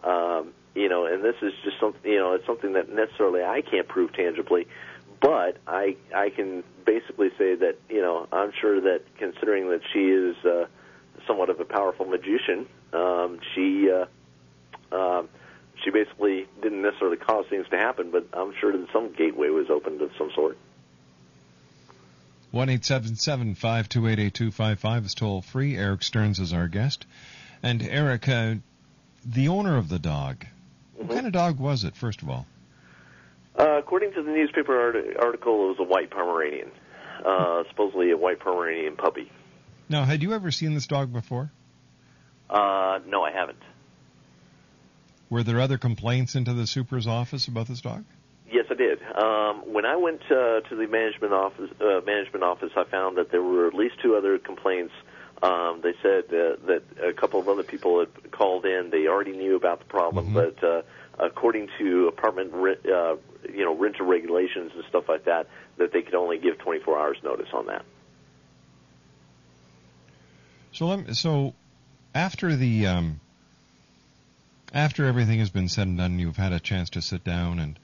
um, 0.06 0.52
you 0.74 0.88
know, 0.88 1.06
and 1.06 1.24
this 1.24 1.34
is 1.42 1.52
just 1.64 1.80
something, 1.80 2.08
you 2.08 2.18
know, 2.18 2.34
it's 2.34 2.46
something 2.46 2.74
that 2.74 2.88
necessarily 2.88 3.42
I 3.42 3.62
can't 3.62 3.88
prove 3.88 4.12
tangibly, 4.12 4.68
but 5.20 5.56
I 5.66 5.96
I 6.14 6.30
can 6.30 6.62
basically 6.86 7.30
say 7.36 7.56
that, 7.56 7.76
you 7.88 8.00
know, 8.00 8.28
I'm 8.30 8.52
sure 8.60 8.80
that 8.82 9.02
considering 9.18 9.70
that 9.70 9.80
she 9.92 10.04
is 10.10 10.36
uh, 10.44 10.66
somewhat 11.26 11.50
of 11.50 11.58
a 11.58 11.64
powerful 11.64 12.06
magician, 12.06 12.66
um, 12.92 13.40
she 13.54 13.90
uh, 13.90 14.06
um, 14.94 15.28
she 15.82 15.90
basically 15.90 16.46
didn't 16.62 16.82
necessarily 16.82 17.16
cause 17.16 17.46
things 17.50 17.66
to 17.70 17.76
happen, 17.76 18.10
but 18.10 18.26
I'm 18.32 18.54
sure 18.60 18.72
that 18.72 18.86
some 18.92 19.12
gateway 19.12 19.48
was 19.48 19.70
opened 19.70 20.00
of 20.02 20.10
some 20.16 20.30
sort. 20.34 20.56
One 22.50 22.70
eight 22.70 22.84
seven 22.84 23.16
seven 23.16 23.54
five 23.54 23.88
two 23.88 24.08
eight 24.08 24.18
eight 24.18 24.32
two 24.32 24.50
five 24.50 24.80
five 24.80 25.04
is 25.04 25.14
toll 25.14 25.42
free. 25.42 25.76
Erik 25.76 26.02
Stearns 26.02 26.38
is 26.38 26.54
our 26.54 26.66
guest, 26.66 27.04
and 27.62 27.82
Erik, 27.82 28.26
uh, 28.26 28.54
the 29.24 29.48
owner 29.48 29.76
of 29.76 29.90
the 29.90 29.98
dog. 29.98 30.46
What 30.96 31.11
kind 31.11 31.26
of 31.26 31.32
dog 31.32 31.61
was 31.61 31.84
it, 31.84 31.94
first 31.94 32.22
of 32.22 32.30
all? 32.30 32.46
Uh, 33.54 33.78
according 33.78 34.14
to 34.14 34.22
the 34.22 34.30
newspaper 34.30 34.80
art- 34.80 35.16
article, 35.18 35.66
it 35.66 35.68
was 35.68 35.76
a 35.80 35.84
white 35.84 36.11
Pomeranian, 36.11 36.70
uh, 37.24 37.64
supposedly 37.68 38.12
a 38.12 38.16
white 38.16 38.40
Pomeranian 38.40 38.96
puppy. 38.96 39.30
Now, 39.90 40.04
had 40.04 40.22
you 40.22 40.32
ever 40.32 40.50
seen 40.50 40.74
this 40.74 40.87
dog 40.87 41.12
before? 41.12 41.50
Uh, 42.48 43.00
no, 43.06 43.22
I 43.22 43.30
haven't. 43.30 43.58
Were 45.28 45.42
there 45.42 45.61
other 45.61 45.76
complaints 45.76 46.34
into 46.34 46.54
the 46.54 46.66
super's 46.66 47.06
office 47.06 47.46
about 47.46 47.68
this 47.68 47.82
dog? 47.82 48.04
Yes, 48.50 48.64
I 48.70 48.74
did. 48.74 48.88
Um, 49.18 49.72
when 49.72 49.85
I 49.85 49.96
went 49.96 50.22
uh, 50.31 50.61
to 50.61 50.76
the 50.76 50.87
management 50.87 51.33
office, 51.33 51.70
uh, 51.81 52.00
management 52.07 52.44
office, 52.44 52.70
I 52.76 52.85
found 52.85 53.18
that 53.18 53.33
there 53.33 53.42
were 53.42 53.66
at 53.66 53.74
least 53.74 53.96
two 54.00 54.14
other 54.14 54.38
complaints. 54.38 54.92
Um, 55.42 55.81
they 55.83 55.94
said 56.00 56.26
uh, 56.26 56.55
that 56.66 56.82
a 57.03 57.12
couple 57.12 57.40
of 57.40 57.49
other 57.49 57.64
people 57.64 57.99
had 57.99 58.30
called 58.30 58.64
in. 58.64 58.90
They 58.90 59.09
already 59.09 59.32
knew 59.32 59.57
about 59.57 59.80
the 59.80 59.86
problem, 59.86 60.32
but 60.34 60.62
uh, 60.62 60.82
according 61.18 61.68
to 61.78 62.07
apartment 62.07 62.53
rent, 62.53 62.86
uh, 62.86 63.16
you 63.53 63.64
know 63.64 63.74
rental 63.74 64.07
regulations 64.07 64.70
and 64.76 64.84
stuff 64.88 65.09
like 65.09 65.24
that, 65.24 65.49
that 65.78 65.92
they 65.92 66.03
could 66.03 66.14
only 66.14 66.38
give 66.38 66.59
24 66.59 66.99
hours 66.99 67.16
notice 67.24 67.49
on 67.53 67.66
that. 67.66 67.84
So, 70.72 70.86
let 70.86 71.09
me, 71.09 71.14
so 71.14 71.55
after 72.14 72.55
the 72.55 72.86
um, 72.86 73.20
after 74.72 75.07
everything 75.07 75.40
has 75.40 75.51
been 75.51 75.68
said 75.68 75.88
and 75.88 75.99
done, 75.99 76.20
you've 76.20 76.36
had 76.36 76.53
a 76.53 76.61
chance 76.61 76.90
to 76.90 77.03
sit 77.03 77.24
down 77.24 77.59
and 77.59 77.78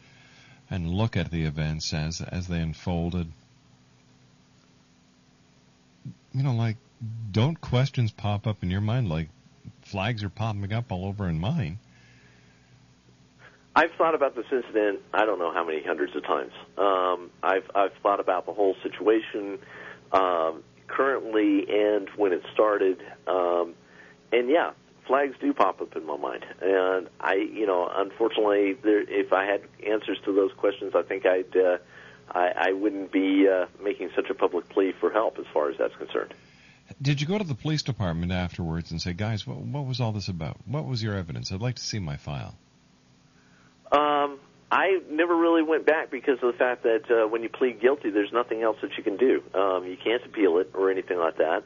and 0.75 0.91
look 0.91 1.17
at 1.17 1.31
the 1.31 1.45
events 1.45 1.93
as 1.95 2.21
as 2.21 2.49
they 2.49 2.61
unfolded. 2.61 3.31
You 6.33 6.43
know, 6.43 6.55
like 6.55 6.77
don't 7.31 7.61
questions 7.61 8.11
pop 8.11 8.47
up 8.47 8.63
in 8.63 8.71
your 8.71 8.81
mind 8.81 9.09
like 9.09 9.29
flags 9.83 10.23
are 10.25 10.29
popping 10.29 10.73
up 10.73 10.91
all 10.91 11.07
over 11.07 11.29
in 11.29 11.39
mine? 11.39 11.79
I've 13.77 13.91
thought 13.99 14.15
about 14.15 14.37
this 14.37 14.47
incident. 14.53 15.01
I 15.13 15.25
don't 15.25 15.39
know 15.39 15.53
how 15.53 15.65
many 15.65 15.83
hundreds 15.83 16.15
of 16.15 16.25
times. 16.25 16.53
Um, 16.79 17.31
I've 17.43 17.69
I've 17.75 17.93
thought 18.03 18.21
about 18.21 18.47
the 18.47 18.53
whole 18.53 18.77
situation 18.83 19.59
um, 20.13 20.63
currently 20.87 21.67
and 21.69 22.09
when 22.17 22.33
it 22.33 22.43
started. 22.53 23.03
Um, 23.27 23.75
and 24.33 24.49
yeah, 24.49 24.73
flags 25.07 25.35
do 25.41 25.53
pop 25.53 25.81
up 25.81 25.97
in 25.97 26.07
my 26.07 26.17
mind. 26.17 26.45
And 26.61 27.09
I, 27.21 27.35
you 27.35 27.67
know, 27.67 27.91
unfortunately, 27.93 28.75
there, 28.75 29.01
if 29.01 29.33
I 29.33 29.45
had 29.45 29.63
answers 29.87 30.19
to 30.25 30.35
those 30.35 30.53
questions, 30.53 30.95
I 30.95 31.03
think 31.03 31.27
I'd. 31.27 31.57
Uh, 31.57 31.79
I, 32.31 32.69
I 32.69 32.73
wouldn't 32.73 33.13
be 33.13 33.47
uh, 33.49 33.67
making 33.83 34.11
such 34.17 34.31
a 34.31 34.35
public 34.35 34.69
plea 34.71 34.95
for 34.99 35.11
help 35.11 35.39
as 35.39 35.45
far 35.53 35.71
as 35.71 35.77
that's 35.79 35.95
concerned. 35.97 36.33
Did 37.01 37.21
you 37.21 37.27
go 37.27 37.39
to 37.39 37.45
the 37.45 37.55
police 37.55 37.83
department 37.83 38.33
afterwards 38.33 38.91
and 38.91 39.01
say, 39.01 39.13
guys, 39.13 39.47
what, 39.47 39.59
what 39.59 39.87
was 39.87 40.01
all 40.01 40.13
this 40.13 40.29
about? 40.29 40.57
What 40.67 40.87
was 40.87 41.03
your 41.03 41.15
evidence? 41.15 41.53
I'd 41.53 41.61
like 41.61 41.77
to 41.77 41.83
see 41.83 41.99
my 41.99 42.17
file. 42.17 42.55
Um, 43.93 44.39
I 44.71 45.01
never 45.11 45.37
really 45.37 45.63
went 45.63 45.87
back 45.87 46.11
because 46.11 46.39
of 46.43 46.53
the 46.53 46.59
fact 46.59 46.83
that 46.83 47.03
uh, 47.11 47.29
when 47.29 47.43
you 47.43 47.49
plead 47.49 47.81
guilty, 47.81 48.11
there's 48.11 48.33
nothing 48.33 48.63
else 48.63 48.77
that 48.83 48.97
you 48.97 49.05
can 49.05 49.17
do. 49.17 49.43
Um, 49.55 49.87
you 49.87 49.97
can't 50.03 50.25
appeal 50.25 50.59
it 50.59 50.71
or 50.75 50.91
anything 50.91 51.19
like 51.19 51.37
that. 51.39 51.63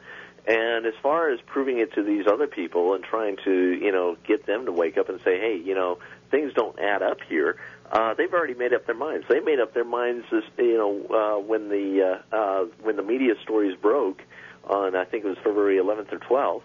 And 0.47 0.85
as 0.85 0.93
far 1.01 1.29
as 1.29 1.39
proving 1.41 1.79
it 1.79 1.93
to 1.93 2.03
these 2.03 2.25
other 2.27 2.47
people 2.47 2.93
and 2.93 3.03
trying 3.03 3.37
to, 3.45 3.51
you 3.51 3.91
know, 3.91 4.17
get 4.25 4.45
them 4.45 4.65
to 4.65 4.71
wake 4.71 4.97
up 4.97 5.09
and 5.09 5.19
say, 5.21 5.39
hey, 5.39 5.57
you 5.57 5.75
know, 5.75 5.99
things 6.31 6.53
don't 6.53 6.77
add 6.79 7.01
up 7.01 7.17
here, 7.27 7.57
uh, 7.91 8.13
they've 8.13 8.33
already 8.33 8.53
made 8.53 8.73
up 8.73 8.85
their 8.85 8.95
minds. 8.95 9.25
They 9.27 9.39
made 9.39 9.59
up 9.59 9.73
their 9.73 9.85
minds, 9.85 10.25
this, 10.31 10.43
you 10.57 10.77
know, 10.77 11.05
uh, 11.09 11.39
when 11.39 11.69
the 11.69 12.21
uh, 12.31 12.35
uh, 12.35 12.65
when 12.81 12.95
the 12.95 13.03
media 13.03 13.33
stories 13.41 13.75
broke 13.75 14.21
on, 14.65 14.95
I 14.95 15.05
think 15.05 15.25
it 15.25 15.27
was 15.27 15.37
February 15.37 15.77
11th 15.77 16.11
or 16.13 16.19
12th, 16.19 16.61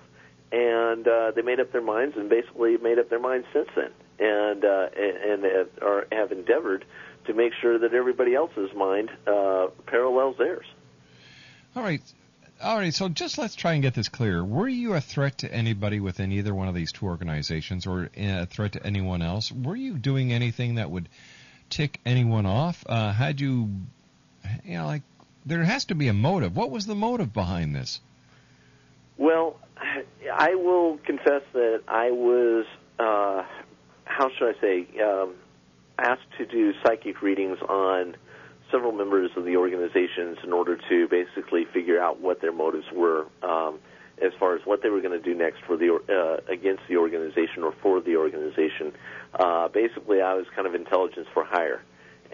and 0.52 1.08
uh, 1.08 1.30
they 1.30 1.42
made 1.42 1.60
up 1.60 1.72
their 1.72 1.80
minds 1.80 2.16
and 2.16 2.28
basically 2.28 2.76
made 2.76 2.98
up 2.98 3.08
their 3.08 3.20
minds 3.20 3.46
since 3.52 3.68
then, 3.74 3.90
and 4.18 4.64
uh, 4.64 4.88
and, 4.96 5.44
and 5.44 5.68
are, 5.80 6.06
have 6.12 6.30
endeavored 6.30 6.84
to 7.26 7.32
make 7.32 7.52
sure 7.60 7.78
that 7.78 7.94
everybody 7.94 8.34
else's 8.34 8.74
mind 8.74 9.10
uh, 9.26 9.68
parallels 9.86 10.36
theirs. 10.36 10.66
All 11.74 11.82
right. 11.82 12.02
All 12.62 12.78
right, 12.78 12.94
so 12.94 13.08
just 13.08 13.36
let's 13.36 13.54
try 13.54 13.74
and 13.74 13.82
get 13.82 13.94
this 13.94 14.08
clear. 14.08 14.42
Were 14.42 14.68
you 14.68 14.94
a 14.94 15.00
threat 15.00 15.38
to 15.38 15.52
anybody 15.52 16.00
within 16.00 16.32
either 16.32 16.54
one 16.54 16.68
of 16.68 16.74
these 16.74 16.92
two 16.92 17.06
organizations 17.06 17.86
or 17.86 18.08
a 18.16 18.46
threat 18.46 18.72
to 18.72 18.86
anyone 18.86 19.22
else? 19.22 19.52
Were 19.52 19.76
you 19.76 19.98
doing 19.98 20.32
anything 20.32 20.76
that 20.76 20.90
would 20.90 21.08
tick 21.68 22.00
anyone 22.06 22.46
off? 22.46 22.84
Uh, 22.88 23.12
had 23.12 23.40
you, 23.40 23.70
you 24.64 24.78
know, 24.78 24.86
like, 24.86 25.02
there 25.44 25.62
has 25.62 25.86
to 25.86 25.94
be 25.94 26.08
a 26.08 26.14
motive. 26.14 26.56
What 26.56 26.70
was 26.70 26.86
the 26.86 26.94
motive 26.94 27.32
behind 27.32 27.74
this? 27.74 28.00
Well, 29.18 29.56
I 30.32 30.54
will 30.54 30.98
confess 30.98 31.42
that 31.52 31.82
I 31.86 32.10
was, 32.12 32.66
uh, 32.98 33.42
how 34.04 34.30
should 34.30 34.56
I 34.56 34.60
say, 34.60 34.86
um, 35.02 35.34
asked 35.98 36.22
to 36.38 36.46
do 36.46 36.72
psychic 36.82 37.20
readings 37.20 37.58
on 37.60 38.16
several 38.74 38.90
members 38.90 39.30
of 39.36 39.44
the 39.44 39.56
organizations 39.56 40.36
in 40.42 40.52
order 40.52 40.76
to 40.88 41.06
basically 41.08 41.64
figure 41.72 42.02
out 42.02 42.20
what 42.20 42.40
their 42.40 42.50
motives 42.50 42.86
were 42.92 43.26
um, 43.44 43.78
as 44.20 44.32
far 44.40 44.56
as 44.56 44.66
what 44.66 44.82
they 44.82 44.88
were 44.88 45.00
going 45.00 45.16
to 45.16 45.24
do 45.24 45.32
next 45.32 45.60
for 45.64 45.76
the 45.76 45.94
uh, 45.94 46.52
against 46.52 46.82
the 46.88 46.96
organization 46.96 47.62
or 47.62 47.72
for 47.80 48.00
the 48.00 48.16
organization. 48.16 48.92
Uh, 49.32 49.68
basically, 49.68 50.20
I 50.20 50.34
was 50.34 50.46
kind 50.56 50.66
of 50.66 50.74
intelligence 50.74 51.28
for 51.32 51.44
hire, 51.44 51.82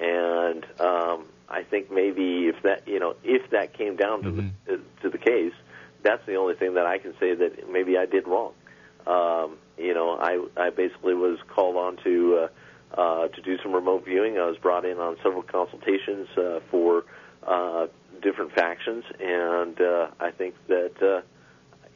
and 0.01 0.65
um, 0.81 1.27
I 1.47 1.63
think 1.63 1.91
maybe 1.91 2.49
if 2.49 2.63
that 2.63 2.89
you 2.89 2.99
know 2.99 3.17
if 3.23 3.51
that 3.51 3.75
came 3.75 3.97
down 3.97 4.23
to 4.23 4.31
mm-hmm. 4.31 4.49
the 4.65 4.75
uh, 4.75 4.77
to 5.03 5.11
the 5.11 5.19
case, 5.19 5.53
that's 6.03 6.25
the 6.25 6.37
only 6.37 6.55
thing 6.55 6.75
that 6.75 6.87
I 6.87 6.97
can 6.97 7.13
say 7.21 7.35
that 7.35 7.71
maybe 7.71 7.99
I 7.99 8.07
did 8.07 8.27
wrong. 8.27 8.55
Um, 9.07 9.59
you 9.77 9.93
know, 9.93 10.17
I 10.19 10.47
I 10.57 10.71
basically 10.71 11.15
was 11.15 11.39
called 11.55 11.77
on 11.77 11.99
to. 12.05 12.45
Uh, 12.45 12.49
uh, 12.95 13.29
to 13.29 13.43
do 13.43 13.59
some 13.63 13.73
remote 13.73 14.05
viewing. 14.05 14.39
I 14.39 14.47
was 14.47 14.57
brought 14.59 14.85
in 14.85 14.99
on 14.99 15.17
several 15.23 15.43
consultations 15.43 16.29
uh, 16.37 16.61
for 16.71 17.05
uh, 17.47 17.87
different 18.23 18.53
factions, 18.53 19.05
and 19.19 19.81
uh, 19.81 20.09
I 20.19 20.31
think 20.31 20.55
that 20.69 21.03
uh, 21.03 21.23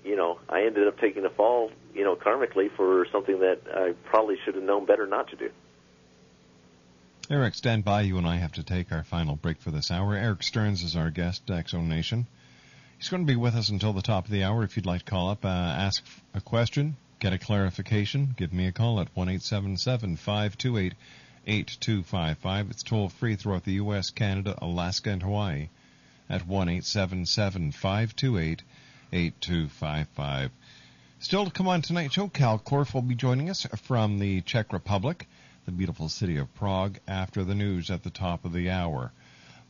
you 0.04 0.16
know 0.16 0.38
I 0.48 0.64
ended 0.64 0.88
up 0.88 0.98
taking 0.98 1.24
a 1.24 1.30
fall, 1.30 1.70
you 1.94 2.04
know, 2.04 2.16
karmically 2.16 2.70
for 2.76 3.06
something 3.12 3.40
that 3.40 3.60
I 3.72 3.94
probably 4.04 4.36
should 4.44 4.54
have 4.54 4.64
known 4.64 4.86
better 4.86 5.06
not 5.06 5.28
to 5.30 5.36
do. 5.36 5.50
Erik, 7.30 7.54
stand 7.54 7.84
by. 7.84 8.02
You 8.02 8.18
and 8.18 8.26
I 8.26 8.36
have 8.36 8.52
to 8.52 8.62
take 8.62 8.92
our 8.92 9.02
final 9.02 9.36
break 9.36 9.58
for 9.60 9.70
this 9.70 9.90
hour. 9.90 10.14
Erik 10.14 10.42
Stearns 10.42 10.82
is 10.82 10.94
our 10.94 11.10
guest, 11.10 11.50
Zone 11.68 11.88
Nation. 11.88 12.26
He's 12.98 13.08
going 13.08 13.26
to 13.26 13.30
be 13.30 13.36
with 13.36 13.54
us 13.54 13.70
until 13.70 13.92
the 13.92 14.02
top 14.02 14.26
of 14.26 14.30
the 14.30 14.44
hour. 14.44 14.62
If 14.62 14.76
you'd 14.76 14.86
like 14.86 15.04
to 15.04 15.10
call 15.10 15.30
up, 15.30 15.44
uh, 15.44 15.48
ask 15.48 16.04
a 16.34 16.40
question, 16.40 16.96
Get 17.24 17.32
a 17.32 17.38
clarification? 17.38 18.34
Give 18.36 18.52
me 18.52 18.66
a 18.66 18.72
call 18.72 19.00
at 19.00 19.08
1 19.16 19.38
528 19.38 20.92
8255. 21.46 22.70
It's 22.70 22.82
toll 22.82 23.08
free 23.08 23.36
throughout 23.36 23.64
the 23.64 23.72
U.S., 23.72 24.10
Canada, 24.10 24.54
Alaska, 24.60 25.08
and 25.08 25.22
Hawaii 25.22 25.70
at 26.28 26.46
1 26.46 26.82
528 26.82 28.62
8255. 29.10 30.50
Still 31.18 31.46
to 31.46 31.50
come 31.50 31.66
on 31.66 31.80
tonight's 31.80 32.12
show, 32.12 32.28
Kal 32.28 32.58
Korff 32.58 32.92
will 32.92 33.00
be 33.00 33.14
joining 33.14 33.48
us 33.48 33.66
from 33.84 34.18
the 34.18 34.42
Czech 34.42 34.70
Republic, 34.70 35.26
the 35.64 35.72
beautiful 35.72 36.10
city 36.10 36.36
of 36.36 36.54
Prague, 36.54 36.98
after 37.08 37.42
the 37.42 37.54
news 37.54 37.90
at 37.90 38.02
the 38.02 38.10
top 38.10 38.44
of 38.44 38.52
the 38.52 38.68
hour. 38.68 39.12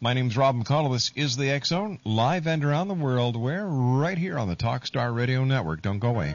My 0.00 0.12
name's 0.12 0.36
Rob 0.36 0.56
McConnell. 0.56 0.92
This 0.92 1.12
is 1.14 1.36
the 1.36 1.50
X 1.50 1.68
Zone, 1.68 2.00
live 2.02 2.48
and 2.48 2.64
around 2.64 2.88
the 2.88 2.94
world, 2.94 3.36
We're 3.36 3.64
Right 3.64 4.18
here 4.18 4.40
on 4.40 4.48
the 4.48 4.56
Talkstar 4.56 5.14
Radio 5.14 5.44
Network. 5.44 5.80
Don't 5.82 6.00
go 6.00 6.08
away. 6.08 6.34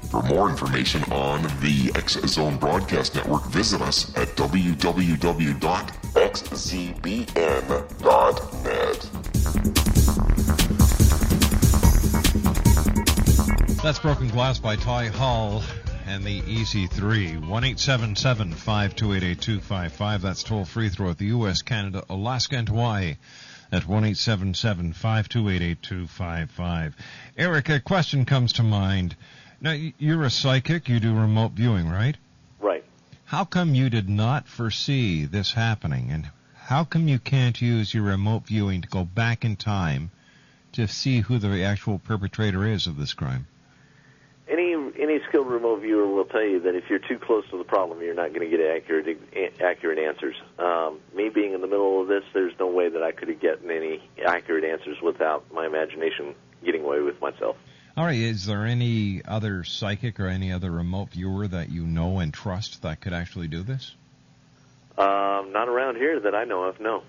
For 0.11 0.21
more 0.23 0.49
information 0.49 1.03
on 1.03 1.43
the 1.61 1.89
X 1.95 2.19
Zone 2.27 2.57
Broadcast 2.57 3.15
Network, 3.15 3.45
visit 3.45 3.81
us 3.81 4.13
at 4.17 4.27
www.xzbn.net. 4.35 4.61
That's 13.81 13.99
Broken 13.99 14.27
Glass 14.27 14.59
by 14.59 14.75
Ty 14.75 15.07
Hall 15.07 15.63
and 16.05 16.25
the 16.25 16.43
Easy 16.45 16.87
3. 16.87 17.37
1 17.37 17.75
528 17.75 20.21
That's 20.21 20.43
toll 20.43 20.65
free 20.65 20.89
throughout 20.89 21.19
the 21.19 21.27
U.S., 21.27 21.61
Canada, 21.61 22.03
Alaska, 22.09 22.57
and 22.57 22.67
Hawaii 22.67 23.15
at 23.71 23.87
1 23.87 24.13
528 24.13 25.81
Erik, 27.37 27.69
a 27.69 27.79
question 27.79 28.25
comes 28.25 28.51
to 28.53 28.63
mind. 28.63 29.15
Now, 29.63 29.77
you're 29.99 30.23
a 30.23 30.31
psychic. 30.31 30.89
You 30.89 30.99
do 30.99 31.13
remote 31.13 31.51
viewing, 31.51 31.87
right? 31.87 32.17
Right. 32.59 32.83
How 33.25 33.45
come 33.45 33.75
you 33.75 33.91
did 33.91 34.09
not 34.09 34.47
foresee 34.47 35.25
this 35.25 35.53
happening? 35.53 36.09
And 36.09 36.31
how 36.55 36.83
come 36.83 37.07
you 37.07 37.19
can't 37.19 37.61
use 37.61 37.93
your 37.93 38.03
remote 38.03 38.47
viewing 38.47 38.81
to 38.81 38.87
go 38.87 39.03
back 39.03 39.45
in 39.45 39.55
time 39.55 40.09
to 40.71 40.87
see 40.87 41.19
who 41.19 41.37
the 41.37 41.63
actual 41.63 41.99
perpetrator 41.99 42.65
is 42.65 42.87
of 42.87 42.97
this 42.97 43.13
crime? 43.13 43.45
Any 44.47 44.73
any 44.99 45.19
skilled 45.29 45.47
remote 45.47 45.81
viewer 45.81 46.07
will 46.07 46.25
tell 46.25 46.43
you 46.43 46.59
that 46.61 46.75
if 46.75 46.89
you're 46.89 46.99
too 46.99 47.19
close 47.19 47.47
to 47.51 47.57
the 47.57 47.63
problem, 47.63 48.01
you're 48.01 48.15
not 48.15 48.33
going 48.33 48.49
to 48.49 48.57
get 48.57 48.65
accurate 48.65 49.17
accurate 49.61 49.99
answers. 49.99 50.35
Um, 50.57 50.99
me 51.15 51.29
being 51.29 51.53
in 51.53 51.61
the 51.61 51.67
middle 51.67 52.01
of 52.01 52.07
this, 52.07 52.23
there's 52.33 52.53
no 52.59 52.67
way 52.67 52.89
that 52.89 53.03
I 53.03 53.11
could 53.11 53.29
have 53.29 53.39
gotten 53.39 53.69
any 53.69 54.01
accurate 54.25 54.65
answers 54.65 54.97
without 55.01 55.45
my 55.53 55.67
imagination 55.67 56.35
getting 56.65 56.83
away 56.83 56.99
with 56.99 57.21
myself. 57.21 57.55
All 58.01 58.07
right. 58.07 58.17
Is 58.17 58.47
there 58.47 58.65
any 58.65 59.21
other 59.23 59.63
psychic 59.63 60.19
or 60.19 60.25
any 60.25 60.51
other 60.51 60.71
remote 60.71 61.11
viewer 61.11 61.47
that 61.47 61.69
you 61.69 61.85
know 61.85 62.17
and 62.17 62.33
trust 62.33 62.81
that 62.81 62.99
could 62.99 63.13
actually 63.13 63.47
do 63.47 63.61
this? 63.61 63.93
Um, 64.97 65.51
not 65.51 65.67
around 65.67 65.97
here 65.97 66.19
that 66.19 66.33
I 66.33 66.45
know 66.45 66.63
of. 66.63 66.79
No. 66.79 67.03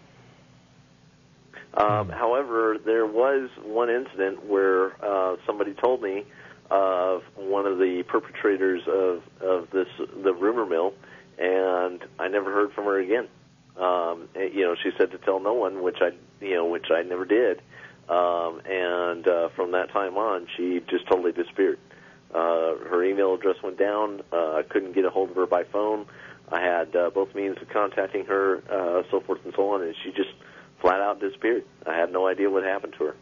Um, 1.72 2.08
hmm. 2.08 2.12
However, 2.12 2.76
there 2.84 3.06
was 3.06 3.48
one 3.64 3.88
incident 3.88 4.44
where 4.44 5.02
uh, 5.02 5.36
somebody 5.46 5.72
told 5.72 6.02
me 6.02 6.26
of 6.70 7.22
one 7.36 7.64
of 7.64 7.78
the 7.78 8.02
perpetrators 8.06 8.82
of 8.86 9.22
of 9.40 9.70
this 9.70 9.88
the 10.22 10.34
rumor 10.34 10.66
mill, 10.66 10.92
and 11.38 12.04
I 12.18 12.28
never 12.28 12.52
heard 12.52 12.74
from 12.74 12.84
her 12.84 12.98
again. 12.98 13.28
Um, 13.78 14.28
you 14.34 14.66
know, 14.66 14.74
she 14.74 14.90
said 14.98 15.12
to 15.12 15.16
tell 15.16 15.40
no 15.40 15.54
one, 15.54 15.82
which 15.82 16.02
I 16.02 16.10
you 16.44 16.54
know 16.54 16.66
which 16.66 16.90
I 16.90 17.00
never 17.00 17.24
did. 17.24 17.62
Um, 18.12 18.60
and 18.66 19.26
uh, 19.26 19.48
from 19.56 19.72
that 19.72 19.90
time 19.90 20.18
on, 20.18 20.46
she 20.56 20.80
just 20.90 21.06
totally 21.08 21.32
disappeared. 21.32 21.78
Uh, 22.30 22.76
her 22.90 23.02
email 23.02 23.34
address 23.34 23.56
went 23.62 23.78
down. 23.78 24.20
Uh, 24.30 24.56
I 24.56 24.62
couldn't 24.68 24.92
get 24.92 25.06
a 25.06 25.10
hold 25.10 25.30
of 25.30 25.36
her 25.36 25.46
by 25.46 25.64
phone. 25.64 26.04
I 26.50 26.60
had 26.60 26.94
uh, 26.94 27.08
both 27.08 27.34
means 27.34 27.56
of 27.62 27.70
contacting 27.70 28.26
her, 28.26 28.62
uh, 28.68 29.04
so 29.10 29.20
forth 29.20 29.40
and 29.44 29.54
so 29.56 29.70
on, 29.70 29.82
and 29.82 29.94
she 30.04 30.10
just 30.10 30.28
flat 30.82 31.00
out 31.00 31.20
disappeared. 31.20 31.64
I 31.86 31.96
had 31.96 32.12
no 32.12 32.26
idea 32.26 32.50
what 32.50 32.64
happened 32.64 32.94
to 32.98 33.04
her. 33.04 33.16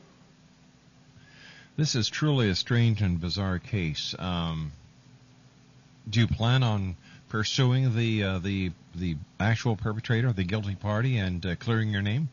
This 1.76 1.94
is 1.94 2.08
truly 2.08 2.48
a 2.48 2.56
strange 2.56 3.00
and 3.00 3.20
bizarre 3.20 3.60
case. 3.60 4.16
Um, 4.18 4.72
do 6.08 6.18
you 6.18 6.26
plan 6.26 6.64
on 6.64 6.96
pursuing 7.28 7.94
the 7.94 8.24
uh, 8.24 8.38
the 8.40 8.72
the 8.96 9.16
actual 9.38 9.76
perpetrator, 9.76 10.32
the 10.32 10.42
guilty 10.42 10.74
party, 10.74 11.18
and 11.18 11.46
uh, 11.46 11.54
clearing 11.54 11.90
your 11.90 12.02
name? 12.02 12.28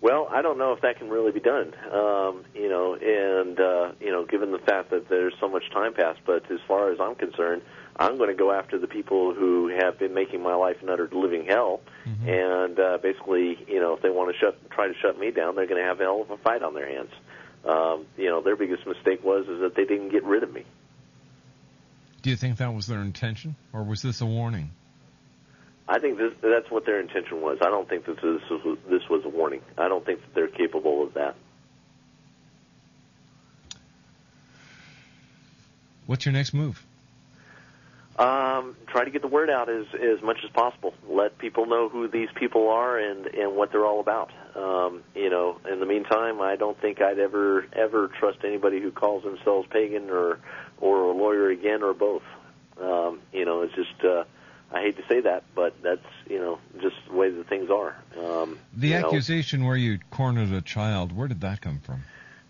Well, 0.00 0.28
I 0.30 0.42
don't 0.42 0.58
know 0.58 0.72
if 0.72 0.82
that 0.82 0.98
can 0.98 1.08
really 1.08 1.32
be 1.32 1.40
done. 1.40 1.72
Um, 1.90 2.44
you 2.54 2.68
know, 2.68 2.94
and 2.94 3.58
uh, 3.58 3.92
you 3.98 4.10
know, 4.10 4.26
given 4.26 4.52
the 4.52 4.58
fact 4.58 4.90
that 4.90 5.08
there's 5.08 5.32
so 5.40 5.48
much 5.48 5.70
time 5.72 5.94
passed, 5.94 6.20
but 6.26 6.50
as 6.50 6.60
far 6.68 6.92
as 6.92 7.00
I'm 7.00 7.14
concerned, 7.14 7.62
I'm 7.98 8.18
going 8.18 8.28
to 8.28 8.36
go 8.36 8.52
after 8.52 8.78
the 8.78 8.86
people 8.86 9.32
who 9.32 9.68
have 9.68 9.98
been 9.98 10.12
making 10.12 10.42
my 10.42 10.54
life 10.54 10.76
an 10.82 10.90
utter 10.90 11.08
living 11.10 11.46
hell. 11.46 11.80
Mm-hmm. 12.04 12.28
And 12.28 12.78
uh, 12.78 12.98
basically, 13.02 13.58
you 13.66 13.80
know, 13.80 13.94
if 13.94 14.02
they 14.02 14.10
want 14.10 14.34
to 14.34 14.38
shut, 14.38 14.70
try 14.70 14.88
to 14.88 14.94
shut 15.00 15.18
me 15.18 15.30
down, 15.30 15.56
they're 15.56 15.66
going 15.66 15.80
to 15.80 15.88
have 15.88 15.98
a 16.00 16.04
hell 16.04 16.20
of 16.20 16.30
a 16.30 16.36
fight 16.36 16.62
on 16.62 16.74
their 16.74 16.88
hands. 16.88 17.10
Um, 17.64 18.06
you 18.18 18.28
know, 18.28 18.42
their 18.42 18.56
biggest 18.56 18.86
mistake 18.86 19.24
was 19.24 19.48
is 19.48 19.60
that 19.60 19.74
they 19.74 19.84
didn't 19.84 20.10
get 20.10 20.24
rid 20.24 20.42
of 20.42 20.52
me. 20.52 20.64
Do 22.20 22.30
you 22.30 22.36
think 22.36 22.58
that 22.58 22.74
was 22.74 22.86
their 22.86 23.00
intention, 23.00 23.56
or 23.72 23.82
was 23.82 24.02
this 24.02 24.20
a 24.20 24.26
warning? 24.26 24.72
I 25.88 25.98
think 25.98 26.18
this, 26.18 26.32
that's 26.42 26.70
what 26.70 26.84
their 26.84 27.00
intention 27.00 27.40
was. 27.40 27.58
I 27.60 27.66
don't 27.66 27.88
think 27.88 28.06
that 28.06 28.16
this 28.16 28.42
was, 28.50 28.78
this 28.90 29.08
was 29.08 29.24
a 29.24 29.28
warning. 29.28 29.62
I 29.78 29.88
don't 29.88 30.04
think 30.04 30.20
that 30.20 30.34
they're 30.34 30.48
capable 30.48 31.02
of 31.04 31.14
that. 31.14 31.36
What's 36.06 36.24
your 36.24 36.32
next 36.32 36.54
move? 36.54 36.84
Um, 38.18 38.76
try 38.86 39.04
to 39.04 39.10
get 39.10 39.20
the 39.20 39.28
word 39.28 39.50
out 39.50 39.68
as 39.68 39.84
as 39.92 40.22
much 40.22 40.38
as 40.42 40.50
possible. 40.50 40.94
Let 41.06 41.36
people 41.36 41.66
know 41.66 41.90
who 41.90 42.08
these 42.08 42.30
people 42.34 42.70
are 42.70 42.98
and 42.98 43.26
and 43.26 43.54
what 43.54 43.72
they're 43.72 43.84
all 43.84 44.00
about. 44.00 44.32
Um, 44.54 45.02
you 45.14 45.28
know, 45.28 45.60
in 45.70 45.80
the 45.80 45.86
meantime, 45.86 46.40
I 46.40 46.56
don't 46.56 46.80
think 46.80 47.02
I'd 47.02 47.18
ever 47.18 47.66
ever 47.74 48.08
trust 48.18 48.38
anybody 48.42 48.80
who 48.80 48.90
calls 48.90 49.22
themselves 49.22 49.68
pagan 49.70 50.08
or 50.08 50.38
or 50.80 51.02
a 51.02 51.12
lawyer 51.12 51.50
again 51.50 51.82
or 51.82 51.92
both. 51.92 52.22
Um, 52.80 53.20
you 53.34 53.44
know, 53.44 53.62
it's 53.62 53.74
just 53.74 54.02
uh, 54.02 54.24
I 54.76 54.82
hate 54.82 54.96
to 54.98 55.04
say 55.08 55.20
that, 55.20 55.44
but 55.54 55.74
that's 55.82 56.06
you 56.28 56.38
know 56.38 56.58
just 56.82 56.96
the 57.08 57.14
way 57.14 57.30
that 57.30 57.48
things 57.48 57.70
are. 57.70 57.96
Um, 58.18 58.58
The 58.76 58.88
you 58.88 59.00
know. 59.00 59.06
accusation 59.06 59.64
where 59.64 59.76
you 59.76 59.98
cornered 60.10 60.52
a 60.52 60.60
child, 60.60 61.16
where 61.16 61.28
did 61.28 61.40
that 61.40 61.60
come 61.60 61.80
from? 61.80 62.02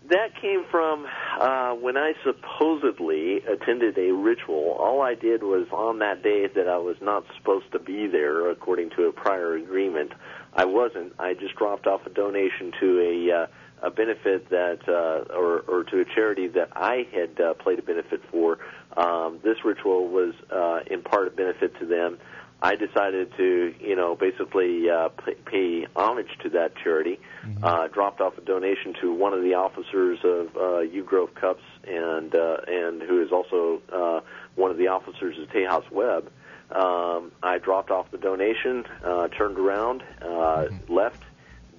That 0.09 0.35
came 0.41 0.63
from 0.71 1.05
uh, 1.37 1.73
when 1.73 1.97
I 1.97 2.13
supposedly 2.23 3.41
attended 3.43 3.97
a 3.97 4.13
ritual. 4.13 4.77
All 4.79 5.01
I 5.01 5.15
did 5.15 5.43
was 5.43 5.67
on 5.71 5.99
that 5.99 6.23
day 6.23 6.47
that 6.47 6.67
I 6.69 6.77
was 6.77 6.95
not 7.01 7.25
supposed 7.37 7.71
to 7.73 7.79
be 7.79 8.07
there, 8.07 8.49
according 8.49 8.91
to 8.91 9.05
a 9.05 9.11
prior 9.11 9.55
agreement. 9.55 10.13
I 10.53 10.65
wasn't. 10.65 11.13
I 11.19 11.33
just 11.33 11.55
dropped 11.55 11.87
off 11.87 12.05
a 12.05 12.09
donation 12.09 12.71
to 12.79 12.99
a 13.01 13.43
uh, 13.43 13.47
a 13.81 13.91
benefit 13.91 14.49
that, 14.49 14.79
uh, 14.87 15.33
or 15.33 15.59
or 15.67 15.83
to 15.83 15.99
a 15.99 16.05
charity 16.05 16.47
that 16.47 16.69
I 16.73 17.05
had 17.13 17.39
uh, 17.39 17.53
played 17.55 17.79
a 17.79 17.83
benefit 17.83 18.21
for. 18.31 18.59
Um, 18.97 19.39
this 19.43 19.63
ritual 19.63 20.07
was 20.07 20.33
uh, 20.51 20.79
in 20.91 21.03
part 21.03 21.27
a 21.27 21.31
benefit 21.31 21.77
to 21.79 21.85
them. 21.85 22.17
I 22.61 22.75
decided 22.75 23.31
to, 23.37 23.75
you 23.79 23.95
know, 23.95 24.15
basically 24.15 24.89
uh, 24.89 25.09
pay, 25.09 25.35
pay 25.35 25.87
homage 25.95 26.29
to 26.41 26.49
that 26.49 26.75
charity. 26.83 27.19
Uh, 27.61 27.87
dropped 27.87 28.19
off 28.19 28.37
a 28.37 28.41
donation 28.41 28.95
to 29.01 29.13
one 29.13 29.33
of 29.33 29.43
the 29.43 29.53
officers 29.53 30.19
of 30.23 30.57
uh, 30.57 30.79
U 30.79 31.03
Grove 31.03 31.33
CUUPS, 31.35 31.61
and 31.87 32.33
uh, 32.35 32.57
and 32.67 33.01
who 33.03 33.21
is 33.21 33.31
also 33.31 33.81
uh, 33.93 34.21
one 34.55 34.71
of 34.71 34.77
the 34.77 34.87
officers 34.87 35.37
of 35.37 35.47
Tejas 35.49 35.89
Web. 35.91 36.31
Um, 36.71 37.31
I 37.41 37.59
dropped 37.59 37.91
off 37.91 38.11
the 38.11 38.17
donation, 38.17 38.85
uh, 39.03 39.27
turned 39.29 39.57
around, 39.57 40.03
uh, 40.21 40.65
left. 40.89 41.23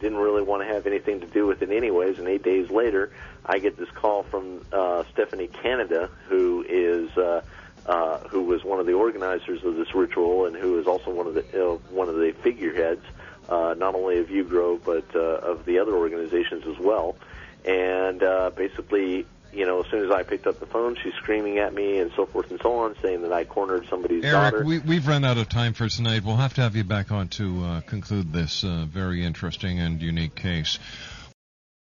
Didn't 0.01 0.19
really 0.19 0.43
want 0.43 0.63
to 0.63 0.73
have 0.73 0.87
anything 0.87 1.21
to 1.21 1.27
do 1.27 1.47
with 1.47 1.63
it, 1.63 1.71
anyways. 1.71 2.19
And 2.19 2.29
eight 2.29 2.43
days 2.43 2.71
later, 2.71 3.13
I 3.45 3.59
get 3.59 3.77
this 3.77 3.91
call 3.91 4.23
from 4.23 4.65
uh, 4.73 5.05
Stephanie 5.13 5.49
Canada, 5.49 6.11
who 6.29 6.65
is. 6.69 7.17
Uh, 7.17 7.43
uh, 7.87 8.19
who 8.29 8.43
was 8.43 8.63
one 8.65 8.79
of 8.81 8.85
the 8.85 8.93
organizers 8.93 9.65
of 9.65 9.77
this 9.77 9.95
ritual 9.95 10.45
and 10.45 10.55
who 10.55 10.79
is 10.79 10.87
also 10.87 11.11
one 11.11 11.27
of 11.27 11.33
the 11.33 11.41
uh, 11.41 11.77
one 11.91 12.07
of 12.07 12.17
the 12.17 12.33
figureheads, 12.43 13.03
uh, 13.49 13.75
not 13.79 13.95
only 13.95 14.19
of 14.19 14.31
U 14.31 14.45
Grove 14.45 14.83
but 14.85 15.07
uh, 15.15 15.19
of 15.19 15.65
the 15.65 15.79
other 15.79 15.95
organizations 15.97 16.67
as 16.67 16.79
well. 16.79 17.17
And 17.65 18.23
uh, 18.23 18.51
basically, 18.55 19.25
you 19.53 19.67
know, 19.67 19.81
as 19.83 19.91
soon 19.91 20.05
as 20.05 20.11
I 20.11 20.23
picked 20.23 20.47
up 20.47 20.61
the 20.61 20.67
phone, 20.67 20.97
she's 21.03 21.15
screaming 21.15 21.59
at 21.59 21.75
me 21.75 21.99
and 21.99 22.11
so 22.15 22.27
forth 22.27 22.51
and 22.51 22.61
so 22.61 22.79
on, 22.81 22.95
saying 23.03 23.23
that 23.23 23.33
I 23.33 23.45
cornered 23.45 23.87
somebody's 23.89 24.23
daughter. 24.23 24.59
Erik, 24.59 24.67
we, 24.67 24.79
we've 24.79 25.07
run 25.07 25.25
out 25.25 25.39
of 25.39 25.49
time 25.49 25.75
for 25.75 25.89
tonight. 25.89 26.25
We'll 26.25 26.37
have 26.37 26.55
to 26.55 26.61
have 26.61 26.77
you 26.77 26.85
back 26.85 27.11
on 27.11 27.29
to 27.29 27.65
uh, 27.65 27.81
conclude 27.83 28.33
this 28.33 28.65
uh, 28.65 28.87
very 28.89 29.25
interesting 29.25 29.79
and 29.81 30.01
unique 30.03 30.35
case. 30.35 30.79